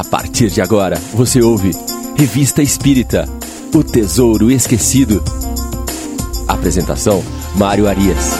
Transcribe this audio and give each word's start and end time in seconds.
A 0.00 0.04
partir 0.04 0.48
de 0.48 0.62
agora, 0.62 0.96
você 1.12 1.42
ouve 1.42 1.72
Revista 2.16 2.62
Espírita 2.62 3.28
O 3.74 3.84
Tesouro 3.84 4.50
Esquecido. 4.50 5.22
Apresentação: 6.48 7.22
Mário 7.54 7.86
Arias. 7.86 8.32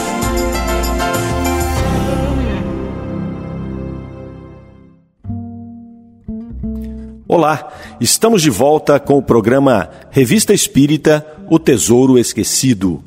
Olá, 7.28 7.68
estamos 8.00 8.40
de 8.40 8.48
volta 8.48 8.98
com 8.98 9.18
o 9.18 9.22
programa 9.22 9.90
Revista 10.10 10.54
Espírita 10.54 11.26
O 11.50 11.58
Tesouro 11.58 12.18
Esquecido. 12.18 13.04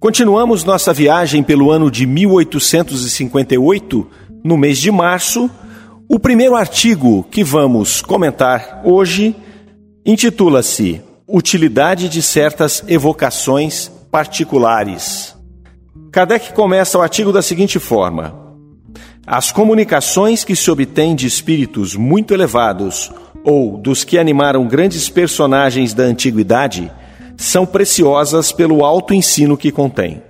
Continuamos 0.00 0.64
nossa 0.64 0.94
viagem 0.94 1.42
pelo 1.42 1.70
ano 1.70 1.90
de 1.90 2.06
1858, 2.06 4.08
no 4.42 4.56
mês 4.56 4.78
de 4.78 4.90
março. 4.90 5.50
O 6.14 6.18
primeiro 6.18 6.54
artigo 6.54 7.26
que 7.30 7.42
vamos 7.42 8.02
comentar 8.02 8.82
hoje 8.84 9.34
intitula-se 10.04 11.00
Utilidade 11.26 12.06
de 12.06 12.20
certas 12.20 12.84
evocações 12.86 13.90
particulares. 14.10 15.34
Kardec 16.12 16.52
começa 16.52 16.98
o 16.98 17.00
artigo 17.00 17.32
da 17.32 17.40
seguinte 17.40 17.78
forma: 17.78 18.34
As 19.26 19.50
comunicações 19.50 20.44
que 20.44 20.54
se 20.54 20.70
obtêm 20.70 21.16
de 21.16 21.26
espíritos 21.26 21.96
muito 21.96 22.34
elevados 22.34 23.10
ou 23.42 23.78
dos 23.78 24.04
que 24.04 24.18
animaram 24.18 24.68
grandes 24.68 25.08
personagens 25.08 25.94
da 25.94 26.02
antiguidade 26.02 26.92
são 27.38 27.64
preciosas 27.64 28.52
pelo 28.52 28.84
alto 28.84 29.14
ensino 29.14 29.56
que 29.56 29.72
contém. 29.72 30.22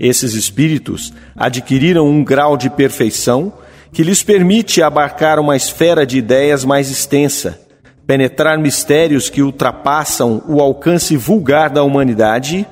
Esses 0.00 0.34
espíritos 0.34 1.14
adquiriram 1.36 2.08
um 2.08 2.24
grau 2.24 2.56
de 2.56 2.68
perfeição 2.68 3.52
que 3.96 4.02
lhes 4.02 4.22
permite 4.22 4.82
abarcar 4.82 5.40
uma 5.40 5.56
esfera 5.56 6.04
de 6.04 6.18
ideias 6.18 6.66
mais 6.66 6.90
extensa, 6.90 7.58
penetrar 8.06 8.58
mistérios 8.58 9.30
que 9.30 9.40
ultrapassam 9.40 10.42
o 10.46 10.60
alcance 10.60 11.16
vulgar 11.16 11.70
da 11.70 11.82
humanidade 11.82 12.66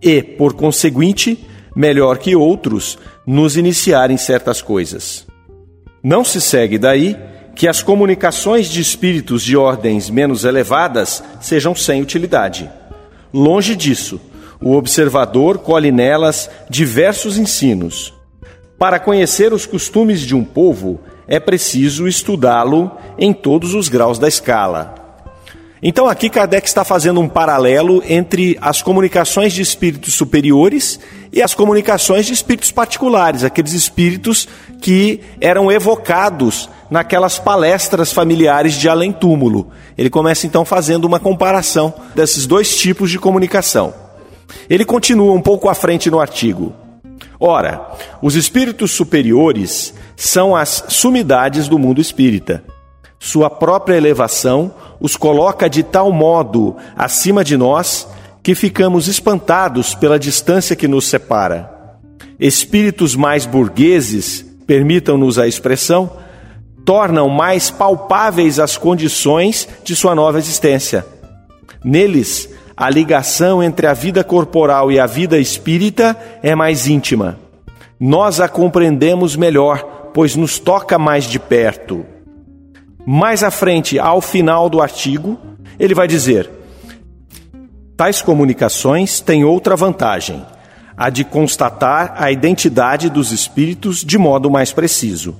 e, 0.00 0.22
por 0.22 0.54
conseguinte, 0.54 1.46
melhor 1.76 2.16
que 2.16 2.34
outros, 2.34 2.98
nos 3.26 3.58
iniciar 3.58 4.10
em 4.10 4.16
certas 4.16 4.62
coisas. 4.62 5.26
Não 6.02 6.24
se 6.24 6.40
segue 6.40 6.78
daí 6.78 7.14
que 7.54 7.68
as 7.68 7.82
comunicações 7.82 8.66
de 8.66 8.80
espíritos 8.80 9.42
de 9.42 9.58
ordens 9.58 10.08
menos 10.08 10.46
elevadas 10.46 11.22
sejam 11.42 11.74
sem 11.74 12.00
utilidade. 12.00 12.70
Longe 13.34 13.76
disso, 13.76 14.18
o 14.58 14.74
observador 14.74 15.58
colhe 15.58 15.92
nelas 15.92 16.48
diversos 16.70 17.36
ensinos. 17.36 18.18
Para 18.80 18.98
conhecer 18.98 19.52
os 19.52 19.66
costumes 19.66 20.22
de 20.22 20.34
um 20.34 20.42
povo, 20.42 21.00
é 21.28 21.38
preciso 21.38 22.08
estudá-lo 22.08 22.90
em 23.18 23.30
todos 23.30 23.74
os 23.74 23.90
graus 23.90 24.18
da 24.18 24.26
escala. 24.26 24.94
Então, 25.82 26.08
aqui 26.08 26.30
Kardec 26.30 26.66
está 26.66 26.82
fazendo 26.82 27.20
um 27.20 27.28
paralelo 27.28 28.02
entre 28.08 28.56
as 28.58 28.80
comunicações 28.80 29.52
de 29.52 29.60
espíritos 29.60 30.14
superiores 30.14 30.98
e 31.30 31.42
as 31.42 31.52
comunicações 31.52 32.24
de 32.24 32.32
espíritos 32.32 32.72
particulares, 32.72 33.44
aqueles 33.44 33.74
espíritos 33.74 34.48
que 34.80 35.20
eram 35.42 35.70
evocados 35.70 36.70
naquelas 36.90 37.38
palestras 37.38 38.14
familiares 38.14 38.72
de 38.72 38.88
além-túmulo. 38.88 39.68
Ele 39.96 40.08
começa 40.08 40.46
então 40.46 40.64
fazendo 40.64 41.04
uma 41.04 41.20
comparação 41.20 41.92
desses 42.14 42.46
dois 42.46 42.78
tipos 42.78 43.10
de 43.10 43.18
comunicação. 43.18 43.92
Ele 44.70 44.86
continua 44.86 45.34
um 45.34 45.42
pouco 45.42 45.68
à 45.68 45.74
frente 45.74 46.10
no 46.10 46.18
artigo. 46.18 46.79
Ora, 47.40 47.92
os 48.20 48.34
espíritos 48.34 48.90
superiores 48.90 49.94
são 50.14 50.54
as 50.54 50.84
sumidades 50.88 51.68
do 51.68 51.78
mundo 51.78 51.98
espírita. 51.98 52.62
Sua 53.18 53.48
própria 53.48 53.96
elevação 53.96 54.74
os 55.00 55.16
coloca 55.16 55.68
de 55.68 55.82
tal 55.82 56.12
modo 56.12 56.76
acima 56.94 57.42
de 57.42 57.56
nós 57.56 58.06
que 58.42 58.54
ficamos 58.54 59.08
espantados 59.08 59.94
pela 59.94 60.18
distância 60.18 60.76
que 60.76 60.86
nos 60.86 61.06
separa. 61.06 61.98
Espíritos 62.38 63.16
mais 63.16 63.46
burgueses, 63.46 64.44
permitam-nos 64.66 65.38
a 65.38 65.46
expressão, 65.46 66.10
tornam 66.84 67.28
mais 67.28 67.70
palpáveis 67.70 68.58
as 68.58 68.76
condições 68.76 69.66
de 69.82 69.96
sua 69.96 70.14
nova 70.14 70.38
existência. 70.38 71.06
Neles, 71.82 72.49
a 72.80 72.88
ligação 72.88 73.62
entre 73.62 73.86
a 73.86 73.92
vida 73.92 74.24
corporal 74.24 74.90
e 74.90 74.98
a 74.98 75.04
vida 75.04 75.38
espírita 75.38 76.16
é 76.42 76.54
mais 76.54 76.86
íntima. 76.86 77.38
Nós 78.00 78.40
a 78.40 78.48
compreendemos 78.48 79.36
melhor, 79.36 80.10
pois 80.14 80.34
nos 80.34 80.58
toca 80.58 80.98
mais 80.98 81.24
de 81.24 81.38
perto. 81.38 82.06
Mais 83.04 83.42
à 83.42 83.50
frente, 83.50 83.98
ao 83.98 84.22
final 84.22 84.70
do 84.70 84.80
artigo, 84.80 85.38
ele 85.78 85.92
vai 85.92 86.08
dizer: 86.08 86.48
tais 87.98 88.22
comunicações 88.22 89.20
têm 89.20 89.44
outra 89.44 89.76
vantagem, 89.76 90.42
a 90.96 91.10
de 91.10 91.22
constatar 91.22 92.14
a 92.16 92.32
identidade 92.32 93.10
dos 93.10 93.30
espíritos 93.30 94.02
de 94.02 94.16
modo 94.16 94.50
mais 94.50 94.72
preciso. 94.72 95.36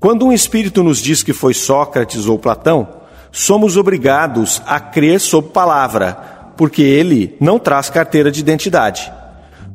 Quando 0.00 0.26
um 0.26 0.32
espírito 0.32 0.82
nos 0.82 0.98
diz 0.98 1.22
que 1.22 1.32
foi 1.32 1.54
Sócrates 1.54 2.26
ou 2.26 2.40
Platão, 2.40 2.88
somos 3.30 3.76
obrigados 3.76 4.60
a 4.66 4.80
crer 4.80 5.20
sob 5.20 5.50
palavra, 5.50 6.35
porque 6.56 6.82
ele 6.82 7.36
não 7.40 7.58
traz 7.58 7.90
carteira 7.90 8.30
de 8.30 8.40
identidade. 8.40 9.12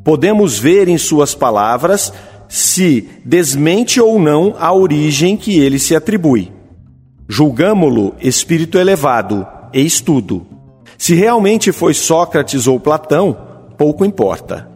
Podemos 0.03 0.57
ver 0.57 0.87
em 0.87 0.97
suas 0.97 1.35
palavras 1.35 2.11
se 2.49 3.07
desmente 3.23 4.01
ou 4.01 4.19
não 4.19 4.55
a 4.59 4.73
origem 4.73 5.37
que 5.37 5.59
ele 5.59 5.79
se 5.79 5.95
atribui. 5.95 6.51
Julgamo-lo 7.29 8.15
espírito 8.19 8.77
elevado 8.77 9.47
e 9.73 9.85
estudo. 9.85 10.45
Se 10.97 11.15
realmente 11.15 11.71
foi 11.71 11.93
Sócrates 11.93 12.67
ou 12.67 12.79
Platão, 12.79 13.37
pouco 13.77 14.03
importa. 14.03 14.69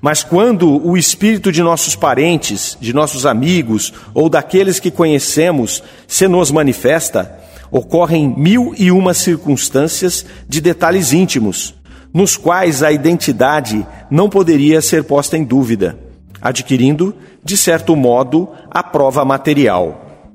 Mas 0.00 0.22
quando 0.22 0.86
o 0.86 0.96
espírito 0.96 1.50
de 1.50 1.62
nossos 1.62 1.96
parentes, 1.96 2.76
de 2.80 2.92
nossos 2.92 3.24
amigos 3.24 3.92
ou 4.12 4.28
daqueles 4.28 4.78
que 4.78 4.90
conhecemos 4.90 5.82
se 6.06 6.28
nos 6.28 6.50
manifesta, 6.50 7.38
ocorrem 7.74 8.32
mil 8.36 8.72
e 8.78 8.92
uma 8.92 9.12
circunstâncias 9.12 10.24
de 10.48 10.60
detalhes 10.60 11.12
íntimos, 11.12 11.74
nos 12.12 12.36
quais 12.36 12.84
a 12.84 12.92
identidade 12.92 13.84
não 14.08 14.30
poderia 14.30 14.80
ser 14.80 15.02
posta 15.02 15.36
em 15.36 15.42
dúvida, 15.42 15.98
adquirindo, 16.40 17.12
de 17.42 17.56
certo 17.56 17.96
modo, 17.96 18.48
a 18.70 18.80
prova 18.80 19.24
material. 19.24 20.30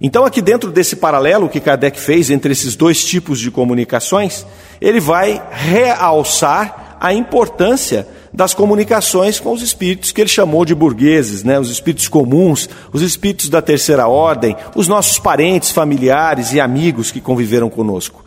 Então, 0.00 0.24
aqui 0.24 0.40
dentro 0.40 0.70
desse 0.70 0.94
paralelo 0.94 1.48
que 1.48 1.58
Kardec 1.58 1.98
fez 1.98 2.30
entre 2.30 2.52
esses 2.52 2.76
dois 2.76 3.04
tipos 3.04 3.40
de 3.40 3.50
comunicações, 3.50 4.46
ele 4.80 5.00
vai 5.00 5.42
realçar 5.50 6.96
a 7.00 7.12
importância 7.12 8.06
das 8.36 8.52
comunicações 8.52 9.40
com 9.40 9.50
os 9.50 9.62
espíritos 9.62 10.12
que 10.12 10.20
ele 10.20 10.28
chamou 10.28 10.66
de 10.66 10.74
burgueses, 10.74 11.42
né? 11.42 11.58
os 11.58 11.70
espíritos 11.70 12.06
comuns, 12.06 12.68
os 12.92 13.00
espíritos 13.00 13.48
da 13.48 13.62
terceira 13.62 14.06
ordem, 14.06 14.54
os 14.74 14.86
nossos 14.86 15.18
parentes, 15.18 15.70
familiares 15.70 16.52
e 16.52 16.60
amigos 16.60 17.10
que 17.10 17.18
conviveram 17.18 17.70
conosco. 17.70 18.26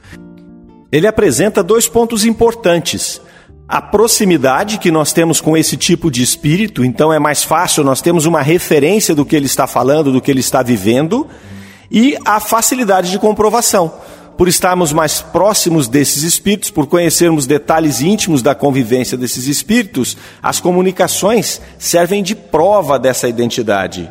Ele 0.91 1.05
apresenta 1.05 1.61
dois 1.61 1.87
pontos 1.87 2.25
importantes. 2.25 3.21
A 3.67 3.79
proximidade 3.79 4.79
que 4.79 4.89
nós 4.89 5.13
temos 5.13 5.39
com 5.39 5.55
esse 5.55 5.77
tipo 5.77 6.09
de 6.09 6.23
espírito, 6.23 6.83
então 6.83 7.13
é 7.13 7.19
mais 7.19 7.43
fácil, 7.43 7.83
nós 7.83 8.01
temos 8.01 8.25
uma 8.25 8.41
referência 8.41 9.13
do 9.13 9.23
que 9.23 9.35
ele 9.35 9.45
está 9.45 9.67
falando, 9.67 10.11
do 10.11 10.19
que 10.19 10.31
ele 10.31 10.39
está 10.39 10.63
vivendo, 10.63 11.27
e 11.91 12.17
a 12.25 12.39
facilidade 12.39 13.11
de 13.11 13.19
comprovação 13.19 13.93
por 14.39 14.47
estarmos 14.47 14.93
mais 14.93 15.19
próximos 15.19 15.89
desses 15.89 16.23
espíritos, 16.23 16.71
por 16.71 16.87
conhecermos 16.87 17.45
detalhes 17.45 17.99
íntimos 17.99 18.41
da 18.41 18.55
convivência 18.55 19.17
desses 19.17 19.47
espíritos, 19.47 20.15
as 20.41 20.61
comunicações 20.61 21.59
servem 21.77 22.23
de 22.23 22.35
prova 22.35 22.97
dessa 22.97 23.27
identidade. 23.27 24.09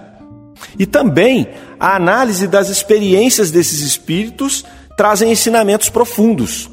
E 0.78 0.84
também 0.84 1.48
a 1.80 1.96
análise 1.96 2.46
das 2.46 2.68
experiências 2.68 3.50
desses 3.50 3.80
espíritos 3.80 4.66
trazem 4.98 5.32
ensinamentos 5.32 5.88
profundos. 5.88 6.68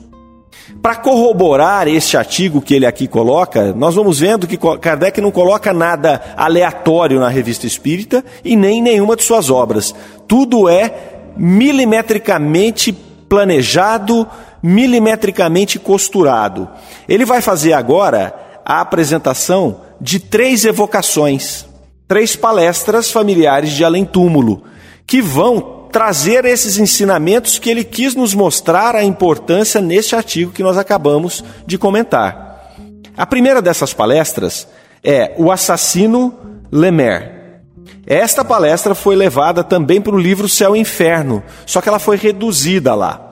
Para 0.81 0.97
corroborar 0.97 1.87
este 1.87 2.17
artigo 2.17 2.61
que 2.61 2.73
ele 2.73 2.85
aqui 2.85 3.07
coloca, 3.07 3.71
nós 3.71 3.95
vamos 3.95 4.19
vendo 4.19 4.47
que 4.47 4.57
Kardec 4.57 5.21
não 5.21 5.31
coloca 5.31 5.71
nada 5.71 6.21
aleatório 6.35 7.21
na 7.21 7.29
revista 7.29 7.65
espírita 7.65 8.21
e 8.43 8.53
nem 8.53 8.79
em 8.79 8.81
nenhuma 8.81 9.15
de 9.15 9.23
suas 9.23 9.49
obras. 9.49 9.95
Tudo 10.27 10.67
é 10.67 10.93
milimetricamente 11.37 13.05
planejado, 13.35 14.25
milimetricamente 14.63 15.77
costurado. 15.77 16.69
Ele 17.05 17.25
vai 17.25 17.41
fazer 17.41 17.73
agora 17.73 18.33
a 18.63 18.79
apresentação 18.79 19.81
de 19.99 20.21
três 20.21 20.63
evocações, 20.63 21.65
três 22.07 22.33
palestras 22.33 23.11
familiares 23.11 23.71
de 23.71 23.83
além-túmulo, 23.83 24.63
que 25.05 25.21
vão 25.21 25.89
trazer 25.91 26.45
esses 26.45 26.77
ensinamentos 26.77 27.59
que 27.59 27.69
ele 27.69 27.83
quis 27.83 28.15
nos 28.15 28.33
mostrar 28.33 28.95
a 28.95 29.03
importância 29.03 29.81
neste 29.81 30.15
artigo 30.15 30.53
que 30.53 30.63
nós 30.63 30.77
acabamos 30.77 31.43
de 31.67 31.77
comentar. 31.77 32.71
A 33.17 33.25
primeira 33.25 33.61
dessas 33.61 33.93
palestras 33.93 34.65
é 35.03 35.33
O 35.37 35.51
Assassino 35.51 36.33
Lemer. 36.71 37.59
Esta 38.07 38.45
palestra 38.45 38.95
foi 38.95 39.13
levada 39.13 39.61
também 39.61 39.99
para 39.99 40.15
o 40.15 40.19
livro 40.19 40.47
Céu 40.47 40.73
e 40.73 40.79
Inferno, 40.79 41.43
só 41.65 41.81
que 41.81 41.89
ela 41.89 41.99
foi 41.99 42.15
reduzida 42.15 42.95
lá. 42.95 43.24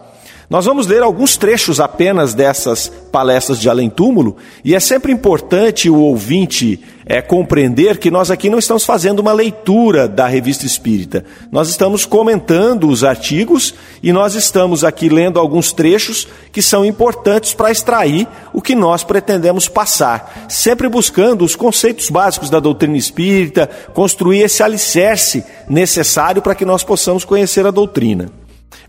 Nós 0.50 0.66
vamos 0.66 0.88
ler 0.88 1.02
alguns 1.02 1.38
trechos 1.38 1.80
apenas 1.80 2.34
dessas 2.34 2.92
palestras 3.12 3.60
de 3.60 3.70
além 3.70 3.90
túmulo, 3.90 4.38
e 4.64 4.76
é 4.76 4.80
sempre 4.80 5.12
importante 5.12 5.90
o 5.90 5.98
ouvinte 5.98 6.80
é, 7.06 7.22
compreender 7.22 7.98
que 7.98 8.12
nós 8.12 8.32
aqui 8.32 8.50
não 8.50 8.60
estamos 8.60 8.86
fazendo 8.86 9.20
uma 9.20 9.32
leitura 9.34 10.08
da 10.08 10.28
revista 10.28 10.66
espírita. 10.66 11.26
Nós 11.52 11.70
estamos 11.70 12.06
comentando 12.06 12.88
os 12.88 13.04
artigos 13.04 13.74
e 14.02 14.12
nós 14.12 14.36
estamos 14.36 14.84
aqui 14.84 15.10
lendo 15.10 15.40
alguns 15.40 15.72
trechos 15.72 16.28
que 16.52 16.62
são 16.62 16.86
importantes 16.86 17.54
para 17.54 17.72
extrair 17.72 18.28
o 18.54 18.62
que 18.62 18.76
nós 18.76 19.04
pretendemos 19.04 19.68
passar, 19.68 20.48
sempre 20.50 20.88
buscando 20.88 21.44
os 21.44 21.56
conceitos 21.56 22.10
básicos 22.10 22.50
da 22.50 22.60
doutrina 22.60 22.98
espírita, 22.98 23.70
construir 23.94 24.42
esse 24.42 24.64
alicerce 24.64 25.44
necessário 25.70 26.42
para 26.42 26.56
que 26.56 26.66
nós 26.66 26.84
possamos 26.84 27.26
conhecer 27.26 27.66
a 27.66 27.72
doutrina. 27.72 28.30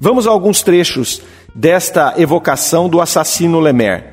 Vamos 0.01 0.27
a 0.27 0.31
alguns 0.31 0.62
trechos 0.62 1.23
desta 1.55 2.15
evocação 2.17 2.89
do 2.89 3.01
assassino 3.01 3.61
Lemer. 3.61 4.12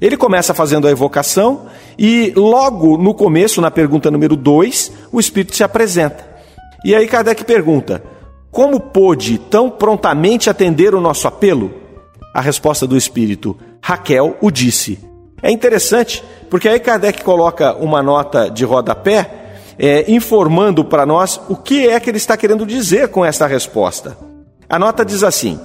Ele 0.00 0.16
começa 0.16 0.54
fazendo 0.54 0.86
a 0.86 0.90
evocação 0.90 1.66
e 1.98 2.32
logo 2.34 2.96
no 2.96 3.12
começo, 3.12 3.60
na 3.60 3.70
pergunta 3.70 4.10
número 4.10 4.34
2, 4.34 4.92
o 5.12 5.20
Espírito 5.20 5.54
se 5.54 5.62
apresenta. 5.62 6.26
E 6.82 6.94
aí 6.94 7.06
Kardec 7.06 7.44
pergunta: 7.44 8.02
Como 8.50 8.80
pôde 8.80 9.36
tão 9.36 9.68
prontamente 9.68 10.48
atender 10.48 10.94
o 10.94 11.00
nosso 11.00 11.28
apelo? 11.28 11.72
A 12.32 12.40
resposta 12.40 12.86
do 12.86 12.96
Espírito: 12.96 13.56
Raquel 13.82 14.36
o 14.40 14.50
disse. 14.50 14.98
É 15.42 15.50
interessante, 15.50 16.24
porque 16.48 16.68
aí 16.68 16.80
Kardec 16.80 17.22
coloca 17.22 17.74
uma 17.74 18.02
nota 18.02 18.50
de 18.50 18.64
rodapé 18.64 19.40
é, 19.78 20.10
informando 20.10 20.84
para 20.84 21.06
nós 21.06 21.40
o 21.48 21.56
que 21.56 21.88
é 21.88 21.98
que 21.98 22.10
ele 22.10 22.18
está 22.18 22.36
querendo 22.36 22.66
dizer 22.66 23.08
com 23.08 23.24
essa 23.24 23.46
resposta. 23.46 24.16
A 24.68 24.78
nota 24.78 25.04
diz 25.04 25.22
assim: 25.22 25.60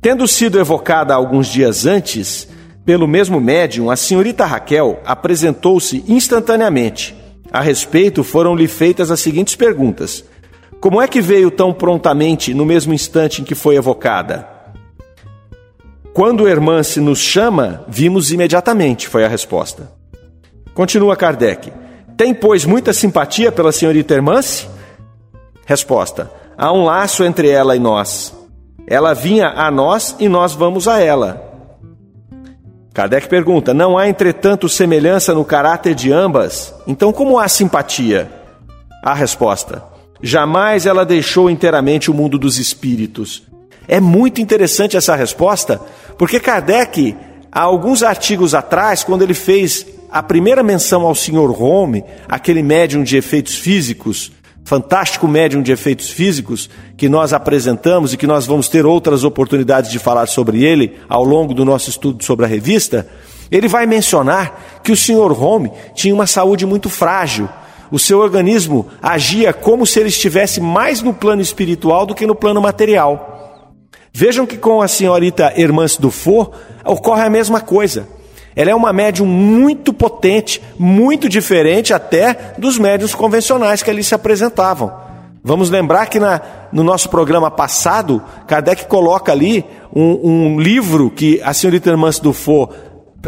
Tendo 0.00 0.26
sido 0.28 0.58
evocada 0.58 1.14
alguns 1.14 1.48
dias 1.48 1.86
antes 1.86 2.48
pelo 2.84 3.08
mesmo 3.08 3.40
médium, 3.40 3.90
a 3.90 3.96
senhorita 3.96 4.44
Raquel 4.44 5.00
apresentou-se 5.04 6.04
instantaneamente. 6.06 7.16
A 7.50 7.60
respeito, 7.60 8.22
foram-lhe 8.22 8.68
feitas 8.68 9.10
as 9.10 9.18
seguintes 9.18 9.56
perguntas: 9.56 10.24
Como 10.80 11.02
é 11.02 11.08
que 11.08 11.20
veio 11.20 11.50
tão 11.50 11.72
prontamente 11.72 12.54
no 12.54 12.64
mesmo 12.64 12.94
instante 12.94 13.42
em 13.42 13.44
que 13.44 13.56
foi 13.56 13.74
evocada? 13.74 14.48
Quando 16.14 16.44
o 16.44 16.48
irmã 16.48 16.82
se 16.82 17.00
nos 17.00 17.18
chama, 17.18 17.84
vimos 17.88 18.30
imediatamente, 18.30 19.08
foi 19.08 19.24
a 19.24 19.28
resposta. 19.28 19.90
Continua 20.72 21.16
Kardec. 21.16 21.72
Tem, 22.16 22.32
pois, 22.32 22.64
muita 22.64 22.92
simpatia 22.92 23.50
pela 23.50 23.72
senhorita 23.72 24.14
Hermance? 24.14 24.68
Resposta: 25.66 26.30
Há 26.56 26.72
um 26.72 26.84
laço 26.84 27.24
entre 27.24 27.48
ela 27.48 27.74
e 27.74 27.80
nós. 27.80 28.32
Ela 28.86 29.14
vinha 29.14 29.48
a 29.48 29.70
nós 29.70 30.14
e 30.18 30.28
nós 30.28 30.54
vamos 30.54 30.86
a 30.86 31.00
ela. 31.00 31.42
Kardec 32.94 33.28
pergunta: 33.28 33.74
Não 33.74 33.98
há, 33.98 34.08
entretanto, 34.08 34.68
semelhança 34.68 35.34
no 35.34 35.44
caráter 35.44 35.94
de 35.94 36.12
ambas? 36.12 36.74
Então, 36.86 37.12
como 37.12 37.38
há 37.38 37.48
simpatia? 37.48 38.30
A 39.02 39.12
resposta: 39.12 39.82
Jamais 40.22 40.86
ela 40.86 41.04
deixou 41.04 41.50
inteiramente 41.50 42.10
o 42.10 42.14
mundo 42.14 42.38
dos 42.38 42.58
espíritos. 42.58 43.42
É 43.88 44.00
muito 44.00 44.40
interessante 44.40 44.96
essa 44.96 45.14
resposta, 45.14 45.80
porque 46.16 46.40
Kardec, 46.40 47.16
há 47.52 47.60
alguns 47.60 48.02
artigos 48.02 48.54
atrás, 48.54 49.04
quando 49.04 49.22
ele 49.22 49.34
fez 49.34 49.86
a 50.10 50.22
primeira 50.22 50.62
menção 50.62 51.02
ao 51.02 51.14
Sr. 51.14 51.62
Home, 51.62 52.04
aquele 52.28 52.62
médium 52.62 53.02
de 53.02 53.16
efeitos 53.16 53.56
físicos, 53.56 54.32
fantástico 54.66 55.28
médium 55.28 55.62
de 55.62 55.70
efeitos 55.70 56.10
físicos 56.10 56.68
que 56.96 57.08
nós 57.08 57.32
apresentamos 57.32 58.12
e 58.12 58.16
que 58.16 58.26
nós 58.26 58.46
vamos 58.46 58.68
ter 58.68 58.84
outras 58.84 59.22
oportunidades 59.22 59.92
de 59.92 60.00
falar 60.00 60.26
sobre 60.26 60.64
ele 60.64 60.96
ao 61.08 61.22
longo 61.22 61.54
do 61.54 61.64
nosso 61.64 61.88
estudo 61.88 62.24
sobre 62.24 62.44
a 62.44 62.48
revista, 62.48 63.06
ele 63.48 63.68
vai 63.68 63.86
mencionar 63.86 64.80
que 64.82 64.90
o 64.90 64.96
Sr. 64.96 65.40
Home 65.40 65.70
tinha 65.94 66.12
uma 66.12 66.26
saúde 66.26 66.66
muito 66.66 66.90
frágil. 66.90 67.48
O 67.92 67.98
seu 67.98 68.18
organismo 68.18 68.88
agia 69.00 69.52
como 69.52 69.86
se 69.86 70.00
ele 70.00 70.08
estivesse 70.08 70.60
mais 70.60 71.00
no 71.00 71.14
plano 71.14 71.40
espiritual 71.40 72.04
do 72.04 72.12
que 72.12 72.26
no 72.26 72.34
plano 72.34 72.60
material. 72.60 73.72
Vejam 74.12 74.44
que 74.44 74.56
com 74.56 74.82
a 74.82 74.88
senhorita 74.88 75.52
Hermance 75.56 76.00
Dufour 76.00 76.50
ocorre 76.84 77.22
a 77.22 77.30
mesma 77.30 77.60
coisa. 77.60 78.08
Ela 78.56 78.70
é 78.70 78.74
uma 78.74 78.90
médium 78.90 79.26
muito 79.26 79.92
potente, 79.92 80.62
muito 80.78 81.28
diferente 81.28 81.92
até 81.92 82.54
dos 82.56 82.78
médiums 82.78 83.14
convencionais 83.14 83.82
que 83.82 83.90
ali 83.90 84.02
se 84.02 84.14
apresentavam. 84.14 84.90
Vamos 85.44 85.68
lembrar 85.68 86.06
que 86.06 86.18
na, 86.18 86.40
no 86.72 86.82
nosso 86.82 87.10
programa 87.10 87.50
passado, 87.50 88.22
Kardec 88.48 88.86
coloca 88.86 89.30
ali 89.30 89.64
um, 89.94 90.54
um 90.54 90.60
livro 90.60 91.10
que 91.10 91.40
a 91.44 91.52
senhorita 91.52 91.90
Hermance 91.90 92.20
Dufour 92.20 92.70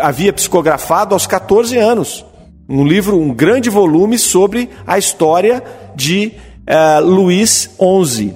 havia 0.00 0.32
psicografado 0.32 1.14
aos 1.14 1.26
14 1.26 1.76
anos. 1.76 2.24
Um 2.68 2.84
livro, 2.84 3.18
um 3.18 3.32
grande 3.32 3.68
volume 3.68 4.18
sobre 4.18 4.68
a 4.86 4.98
história 4.98 5.62
de 5.94 6.32
uh, 6.68 7.04
Luís 7.04 7.70
XI. 7.78 8.34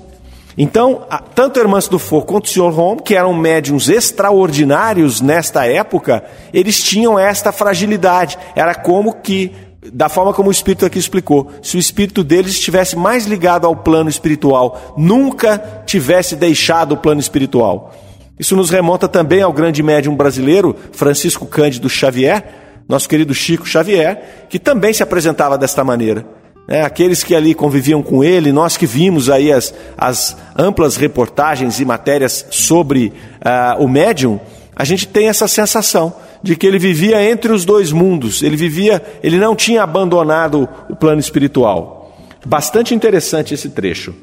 Então, 0.57 1.07
tanto 1.35 1.59
Hermance 1.59 1.91
Dufour 1.91 2.25
quanto 2.25 2.47
o 2.47 2.49
Sr. 2.49 2.79
Home, 2.79 3.03
que 3.03 3.15
eram 3.15 3.33
médiums 3.33 3.89
extraordinários 3.89 5.21
nesta 5.21 5.67
época, 5.67 6.25
eles 6.53 6.83
tinham 6.83 7.19
esta 7.19 7.51
fragilidade. 7.53 8.39
Era 8.55 8.75
como 8.75 9.15
que, 9.15 9.53
da 9.93 10.09
forma 10.09 10.35
como 10.35 10.49
o 10.49 10.53
Espírito 10.53 10.85
aqui 10.85 10.99
explicou, 10.99 11.51
se 11.63 11.77
o 11.77 11.81
Espírito 11.81 12.23
deles 12.23 12.53
estivesse 12.53 12.97
mais 12.97 13.27
ligado 13.27 13.67
ao 13.67 13.75
plano 13.75 14.11
espiritual, 14.11 14.95
nunca 14.97 15.83
tivesse 15.87 16.37
deixado 16.37 16.93
o 16.93 16.99
plano 16.99 17.21
espiritual. 17.21 17.93
Isso 18.39 18.57
nos 18.57 18.71
remonta 18.71 19.09
também 19.09 19.41
ao 19.41 19.53
grande 19.53 19.83
médium 19.83 20.15
brasileiro, 20.15 20.77
Francisco 20.93 21.47
Cândido 21.47 21.89
Xavier, 21.89 22.45
nosso 22.89 23.09
querido 23.09 23.33
Chico 23.33 23.67
Xavier, 23.67 24.47
que 24.49 24.59
também 24.59 24.93
se 24.93 25.03
apresentava 25.03 25.57
desta 25.57 25.83
maneira. 25.85 26.27
É, 26.69 26.83
aqueles 26.83 27.25
que 27.25 27.35
ali 27.35 27.55
conviviam 27.55 28.03
com 28.03 28.23
ele, 28.23 28.53
nós 28.53 28.77
que 28.77 28.87
vimos 28.87 29.29
aí 29.29 29.53
as, 29.53 29.75
as 29.97 30.37
amplas 30.57 30.97
reportagens 30.97 31.81
e 31.81 31.85
matérias 31.85 32.47
sobre 32.51 33.13
uh, 33.41 33.83
o 33.83 33.89
médium, 33.89 34.41
a 34.75 34.85
gente 34.85 35.07
tem 35.07 35.29
essa 35.29 35.49
sensação 35.49 36.15
de 36.43 36.57
que 36.57 36.67
ele 36.67 36.79
vivia 36.79 37.23
entre 37.31 37.53
os 37.53 37.65
dois 37.65 37.93
mundos, 37.93 38.43
ele 38.43 38.57
vivia, 38.57 39.03
ele 39.23 39.39
não 39.39 39.55
tinha 39.55 39.83
abandonado 39.83 40.69
o 40.89 40.97
plano 40.97 41.21
espiritual. 41.21 42.17
Bastante 42.45 42.95
interessante 42.95 43.55
esse 43.55 43.69
trecho. 43.69 44.15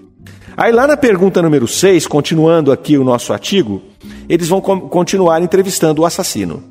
Aí 0.58 0.72
lá 0.74 0.86
na 0.86 0.98
pergunta 0.98 1.42
número 1.42 1.68
6, 1.68 2.06
continuando 2.08 2.72
aqui 2.72 2.98
o 2.98 3.04
nosso 3.04 3.32
artigo, 3.32 3.82
eles 4.28 4.50
vão 4.50 4.60
continuar 4.60 5.42
entrevistando 5.42 6.02
o 6.02 6.06
assassino. 6.06 6.62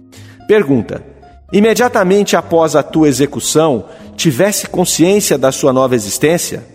Pergunta: 0.46 1.02
Imediatamente 1.50 2.36
após 2.36 2.76
a 2.76 2.82
tua 2.82 3.08
execução, 3.08 3.86
tivesse 4.18 4.66
consciência 4.66 5.38
da 5.38 5.52
sua 5.52 5.72
nova 5.72 5.94
existência? 5.94 6.66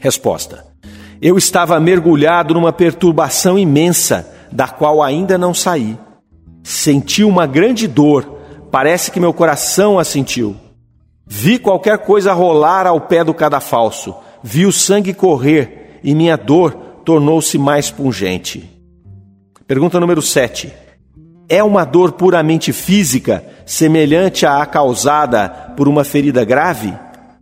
Resposta: 0.00 0.64
Eu 1.20 1.36
estava 1.36 1.78
mergulhado 1.78 2.54
numa 2.54 2.72
perturbação 2.72 3.58
imensa, 3.58 4.34
da 4.50 4.66
qual 4.66 5.02
ainda 5.02 5.36
não 5.36 5.52
saí. 5.52 5.98
Senti 6.64 7.22
uma 7.22 7.46
grande 7.46 7.86
dor, 7.86 8.38
parece 8.72 9.10
que 9.10 9.20
meu 9.20 9.32
coração 9.32 9.98
a 9.98 10.04
sentiu. 10.04 10.56
Vi 11.26 11.58
qualquer 11.58 11.98
coisa 11.98 12.32
rolar 12.32 12.86
ao 12.86 13.00
pé 13.02 13.22
do 13.22 13.34
cadafalso, 13.34 14.14
vi 14.42 14.64
o 14.64 14.72
sangue 14.72 15.12
correr 15.12 16.00
e 16.02 16.14
minha 16.14 16.36
dor 16.36 16.72
tornou-se 17.04 17.58
mais 17.58 17.90
pungente. 17.90 18.68
Pergunta 19.66 20.00
número 20.00 20.22
7. 20.22 20.72
É 21.48 21.62
uma 21.62 21.84
dor 21.84 22.12
puramente 22.12 22.72
física, 22.72 23.44
semelhante 23.64 24.44
à 24.44 24.64
causada 24.66 25.48
por 25.76 25.86
uma 25.88 26.04
ferida 26.04 26.44
grave, 26.44 26.92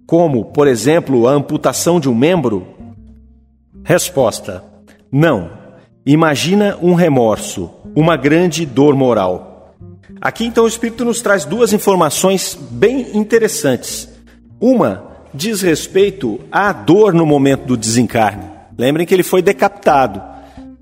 como, 0.06 0.44
por 0.44 0.68
exemplo, 0.68 1.26
a 1.26 1.32
amputação 1.32 1.98
de 1.98 2.08
um 2.08 2.14
membro? 2.14 2.66
Resposta: 3.82 4.62
Não. 5.10 5.64
Imagina 6.06 6.78
um 6.82 6.92
remorso, 6.92 7.70
uma 7.96 8.14
grande 8.14 8.66
dor 8.66 8.94
moral. 8.94 9.74
Aqui 10.20 10.44
então 10.44 10.64
o 10.64 10.68
Espírito 10.68 11.02
nos 11.02 11.22
traz 11.22 11.46
duas 11.46 11.72
informações 11.72 12.58
bem 12.70 13.16
interessantes. 13.16 14.08
Uma 14.60 15.02
diz 15.32 15.62
respeito 15.62 16.38
à 16.52 16.72
dor 16.72 17.14
no 17.14 17.24
momento 17.24 17.66
do 17.66 17.76
desencarne. 17.76 18.44
Lembrem 18.78 19.06
que 19.06 19.14
ele 19.14 19.22
foi 19.22 19.40
decapitado. 19.40 20.22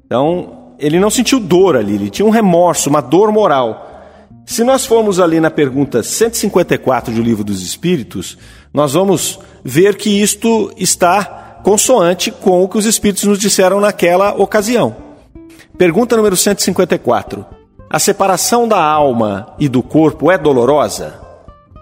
Então, 0.05 0.62
ele 0.83 0.99
não 0.99 1.11
sentiu 1.11 1.39
dor 1.39 1.77
ali, 1.77 1.95
ele 1.95 2.11
tinha 2.11 2.27
um 2.27 2.31
remorso, 2.31 2.91
uma 2.91 3.01
dor 3.01 3.31
moral. 3.31 3.89
Se 4.45 4.65
nós 4.65 4.85
formos 4.85 5.21
ali 5.21 5.39
na 5.39 5.51
pergunta 5.51 6.03
154 6.03 7.15
do 7.15 7.23
Livro 7.23 7.45
dos 7.45 7.63
Espíritos, 7.63 8.37
nós 8.75 8.95
vamos 8.95 9.39
ver 9.63 9.97
que 9.97 10.11
isto 10.21 10.73
está 10.77 11.61
consoante 11.63 12.33
com 12.33 12.61
o 12.63 12.69
que 12.69 12.77
os 12.77 12.85
Espíritos 12.85 13.23
nos 13.23 13.39
disseram 13.39 13.81
naquela 13.81 14.35
ocasião. 14.35 14.97
Pergunta 15.79 16.17
número 16.17 16.37
154. 16.37 17.47
A 17.89 17.99
separação 18.01 18.67
da 18.67 18.83
alma 18.83 19.55
e 19.61 19.69
do 19.69 19.83
corpo 19.83 20.33
é 20.33 20.37
dolorosa? 20.37 21.21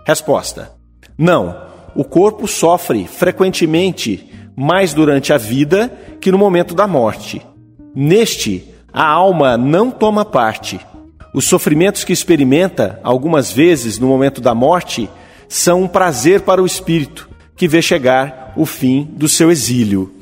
Resposta: 0.07 0.73
Não. 1.17 1.71
O 1.95 2.05
corpo 2.05 2.47
sofre 2.47 3.07
frequentemente 3.07 4.31
mais 4.55 4.93
durante 4.93 5.33
a 5.33 5.39
vida 5.39 5.91
que 6.21 6.31
no 6.31 6.37
momento 6.39 6.75
da 6.75 6.87
morte. 6.87 7.41
Neste, 7.95 8.69
a 8.93 9.07
alma 9.07 9.57
não 9.57 9.91
toma 9.91 10.25
parte. 10.25 10.81
Os 11.33 11.45
sofrimentos 11.45 12.03
que 12.03 12.13
experimenta, 12.13 12.99
algumas 13.03 13.53
vezes 13.53 13.99
no 13.99 14.09
momento 14.09 14.41
da 14.41 14.55
morte, 14.55 15.09
são 15.49 15.83
um 15.83 15.89
prazer 15.89 16.43
para 16.43 16.63
o 16.63 16.67
espírito, 16.67 17.29
que 17.57 17.69
vê 17.69 17.81
chegar 17.81 18.53
o 18.57 18.67
fim 18.67 19.09
do 19.13 19.29
seu 19.29 19.51
exílio. 19.51 20.13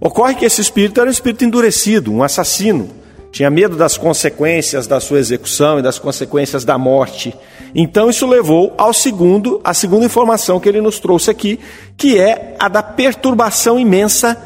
Ocorre 0.00 0.34
que 0.34 0.44
esse 0.44 0.60
espírito 0.60 1.00
era 1.00 1.08
um 1.08 1.12
espírito 1.12 1.44
endurecido, 1.44 2.12
um 2.12 2.22
assassino. 2.22 2.88
Tinha 3.30 3.50
medo 3.50 3.76
das 3.76 3.98
consequências 3.98 4.86
da 4.86 5.00
sua 5.00 5.18
execução 5.18 5.78
e 5.78 5.82
das 5.82 5.98
consequências 5.98 6.64
da 6.64 6.78
morte. 6.78 7.34
Então 7.74 8.08
isso 8.08 8.26
levou 8.26 8.72
ao 8.78 8.92
segundo, 8.92 9.60
a 9.62 9.74
segunda 9.74 10.06
informação 10.06 10.58
que 10.58 10.68
ele 10.68 10.80
nos 10.80 10.98
trouxe 10.98 11.30
aqui, 11.30 11.58
que 11.96 12.18
é 12.18 12.56
a 12.58 12.68
da 12.68 12.82
perturbação 12.82 13.78
imensa 13.78 14.36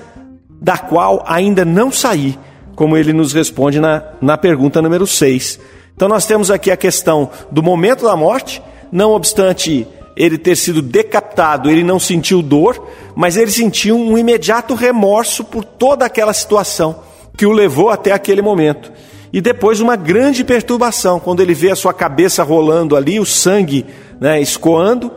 da 0.60 0.78
qual 0.78 1.22
ainda 1.26 1.64
não 1.64 1.90
saí, 1.90 2.38
como 2.74 2.96
ele 2.96 3.12
nos 3.12 3.32
responde 3.32 3.80
na, 3.80 4.02
na 4.20 4.36
pergunta 4.38 4.82
número 4.82 5.06
6. 5.06 5.58
Então 5.94 6.08
nós 6.08 6.26
temos 6.26 6.50
aqui 6.50 6.70
a 6.70 6.76
questão 6.76 7.30
do 7.50 7.62
momento 7.62 8.04
da 8.04 8.16
morte, 8.16 8.62
não 8.90 9.12
obstante 9.12 9.86
ele 10.16 10.36
ter 10.36 10.56
sido 10.56 10.82
decapitado, 10.82 11.70
ele 11.70 11.82
não 11.82 11.98
sentiu 11.98 12.42
dor, 12.42 12.86
mas 13.14 13.36
ele 13.36 13.50
sentiu 13.50 13.96
um 13.96 14.18
imediato 14.18 14.74
remorso 14.74 15.44
por 15.44 15.64
toda 15.64 16.04
aquela 16.04 16.32
situação 16.32 17.00
que 17.36 17.46
o 17.46 17.52
levou 17.52 17.90
até 17.90 18.12
aquele 18.12 18.42
momento. 18.42 18.92
E 19.32 19.40
depois 19.40 19.80
uma 19.80 19.96
grande 19.96 20.44
perturbação, 20.44 21.18
quando 21.18 21.40
ele 21.40 21.54
vê 21.54 21.70
a 21.70 21.76
sua 21.76 21.94
cabeça 21.94 22.42
rolando 22.42 22.94
ali, 22.94 23.18
o 23.18 23.24
sangue 23.24 23.86
né, 24.20 24.40
escoando, 24.40 25.10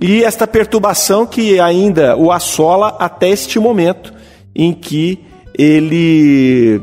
e 0.00 0.22
esta 0.22 0.46
perturbação 0.46 1.26
que 1.26 1.58
ainda 1.58 2.16
o 2.16 2.30
assola 2.30 2.96
até 3.00 3.28
este 3.28 3.58
momento 3.58 4.12
em 4.54 4.72
que 4.72 5.18
ele, 5.58 6.80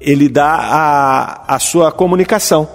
ele 0.00 0.28
dá 0.28 0.54
a, 0.54 1.54
a 1.54 1.58
sua 1.58 1.90
comunicação. 1.90 2.68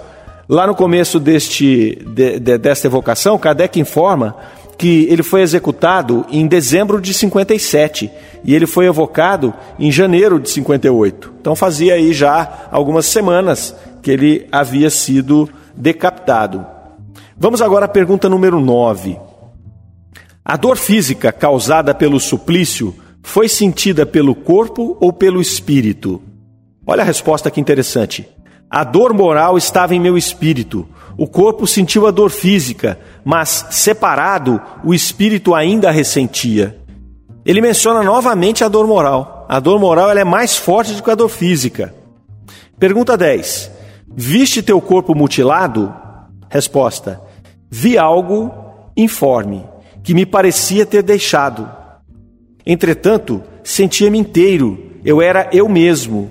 Lá 0.48 0.66
no 0.66 0.74
começo 0.74 1.18
deste, 1.18 1.98
de, 2.06 2.38
de, 2.38 2.58
desta 2.58 2.86
evocação, 2.86 3.38
Kardec 3.38 3.80
informa 3.80 4.36
que 4.76 5.06
ele 5.08 5.22
foi 5.22 5.40
executado 5.40 6.26
em 6.30 6.46
dezembro 6.46 7.00
de 7.00 7.14
57 7.14 8.10
e 8.44 8.54
ele 8.54 8.66
foi 8.66 8.86
evocado 8.86 9.54
em 9.78 9.90
janeiro 9.90 10.38
de 10.38 10.50
58. 10.50 11.32
Então 11.40 11.56
fazia 11.56 11.94
aí 11.94 12.12
já 12.12 12.68
algumas 12.70 13.06
semanas 13.06 13.74
que 14.02 14.10
ele 14.10 14.46
havia 14.52 14.90
sido 14.90 15.48
decapitado. 15.74 16.66
Vamos 17.36 17.62
agora 17.62 17.86
à 17.86 17.88
pergunta 17.88 18.28
número 18.28 18.60
9. 18.60 19.18
A 20.44 20.56
dor 20.56 20.76
física 20.76 21.32
causada 21.32 21.94
pelo 21.94 22.20
suplício 22.20 22.94
foi 23.22 23.48
sentida 23.48 24.04
pelo 24.04 24.34
corpo 24.34 24.96
ou 25.00 25.12
pelo 25.12 25.40
espírito? 25.40 26.20
Olha 26.86 27.02
a 27.02 27.06
resposta 27.06 27.50
que 27.50 27.60
interessante. 27.60 28.28
A 28.70 28.84
dor 28.84 29.14
moral 29.14 29.56
estava 29.56 29.94
em 29.94 30.00
meu 30.00 30.18
espírito. 30.18 30.86
O 31.16 31.26
corpo 31.26 31.66
sentiu 31.66 32.06
a 32.06 32.10
dor 32.10 32.30
física, 32.30 32.98
mas 33.24 33.66
separado, 33.70 34.60
o 34.82 34.92
espírito 34.92 35.54
ainda 35.54 35.88
a 35.88 35.92
ressentia. 35.92 36.76
Ele 37.46 37.60
menciona 37.60 38.02
novamente 38.02 38.64
a 38.64 38.68
dor 38.68 38.86
moral. 38.86 39.46
A 39.48 39.60
dor 39.60 39.78
moral 39.78 40.10
é 40.10 40.24
mais 40.24 40.56
forte 40.56 40.94
do 40.94 41.02
que 41.02 41.10
a 41.10 41.14
dor 41.14 41.28
física. 41.28 41.94
Pergunta 42.78 43.16
10. 43.16 43.70
Viste 44.08 44.62
teu 44.62 44.80
corpo 44.80 45.14
mutilado? 45.14 45.94
Resposta: 46.48 47.20
Vi 47.70 47.96
algo 47.98 48.50
informe, 48.96 49.64
que 50.02 50.14
me 50.14 50.24
parecia 50.24 50.86
ter 50.86 51.02
deixado. 51.02 51.68
Entretanto, 52.66 53.42
sentia-me 53.62 54.18
inteiro, 54.18 54.92
eu 55.04 55.20
era 55.20 55.48
eu 55.52 55.68
mesmo. 55.68 56.30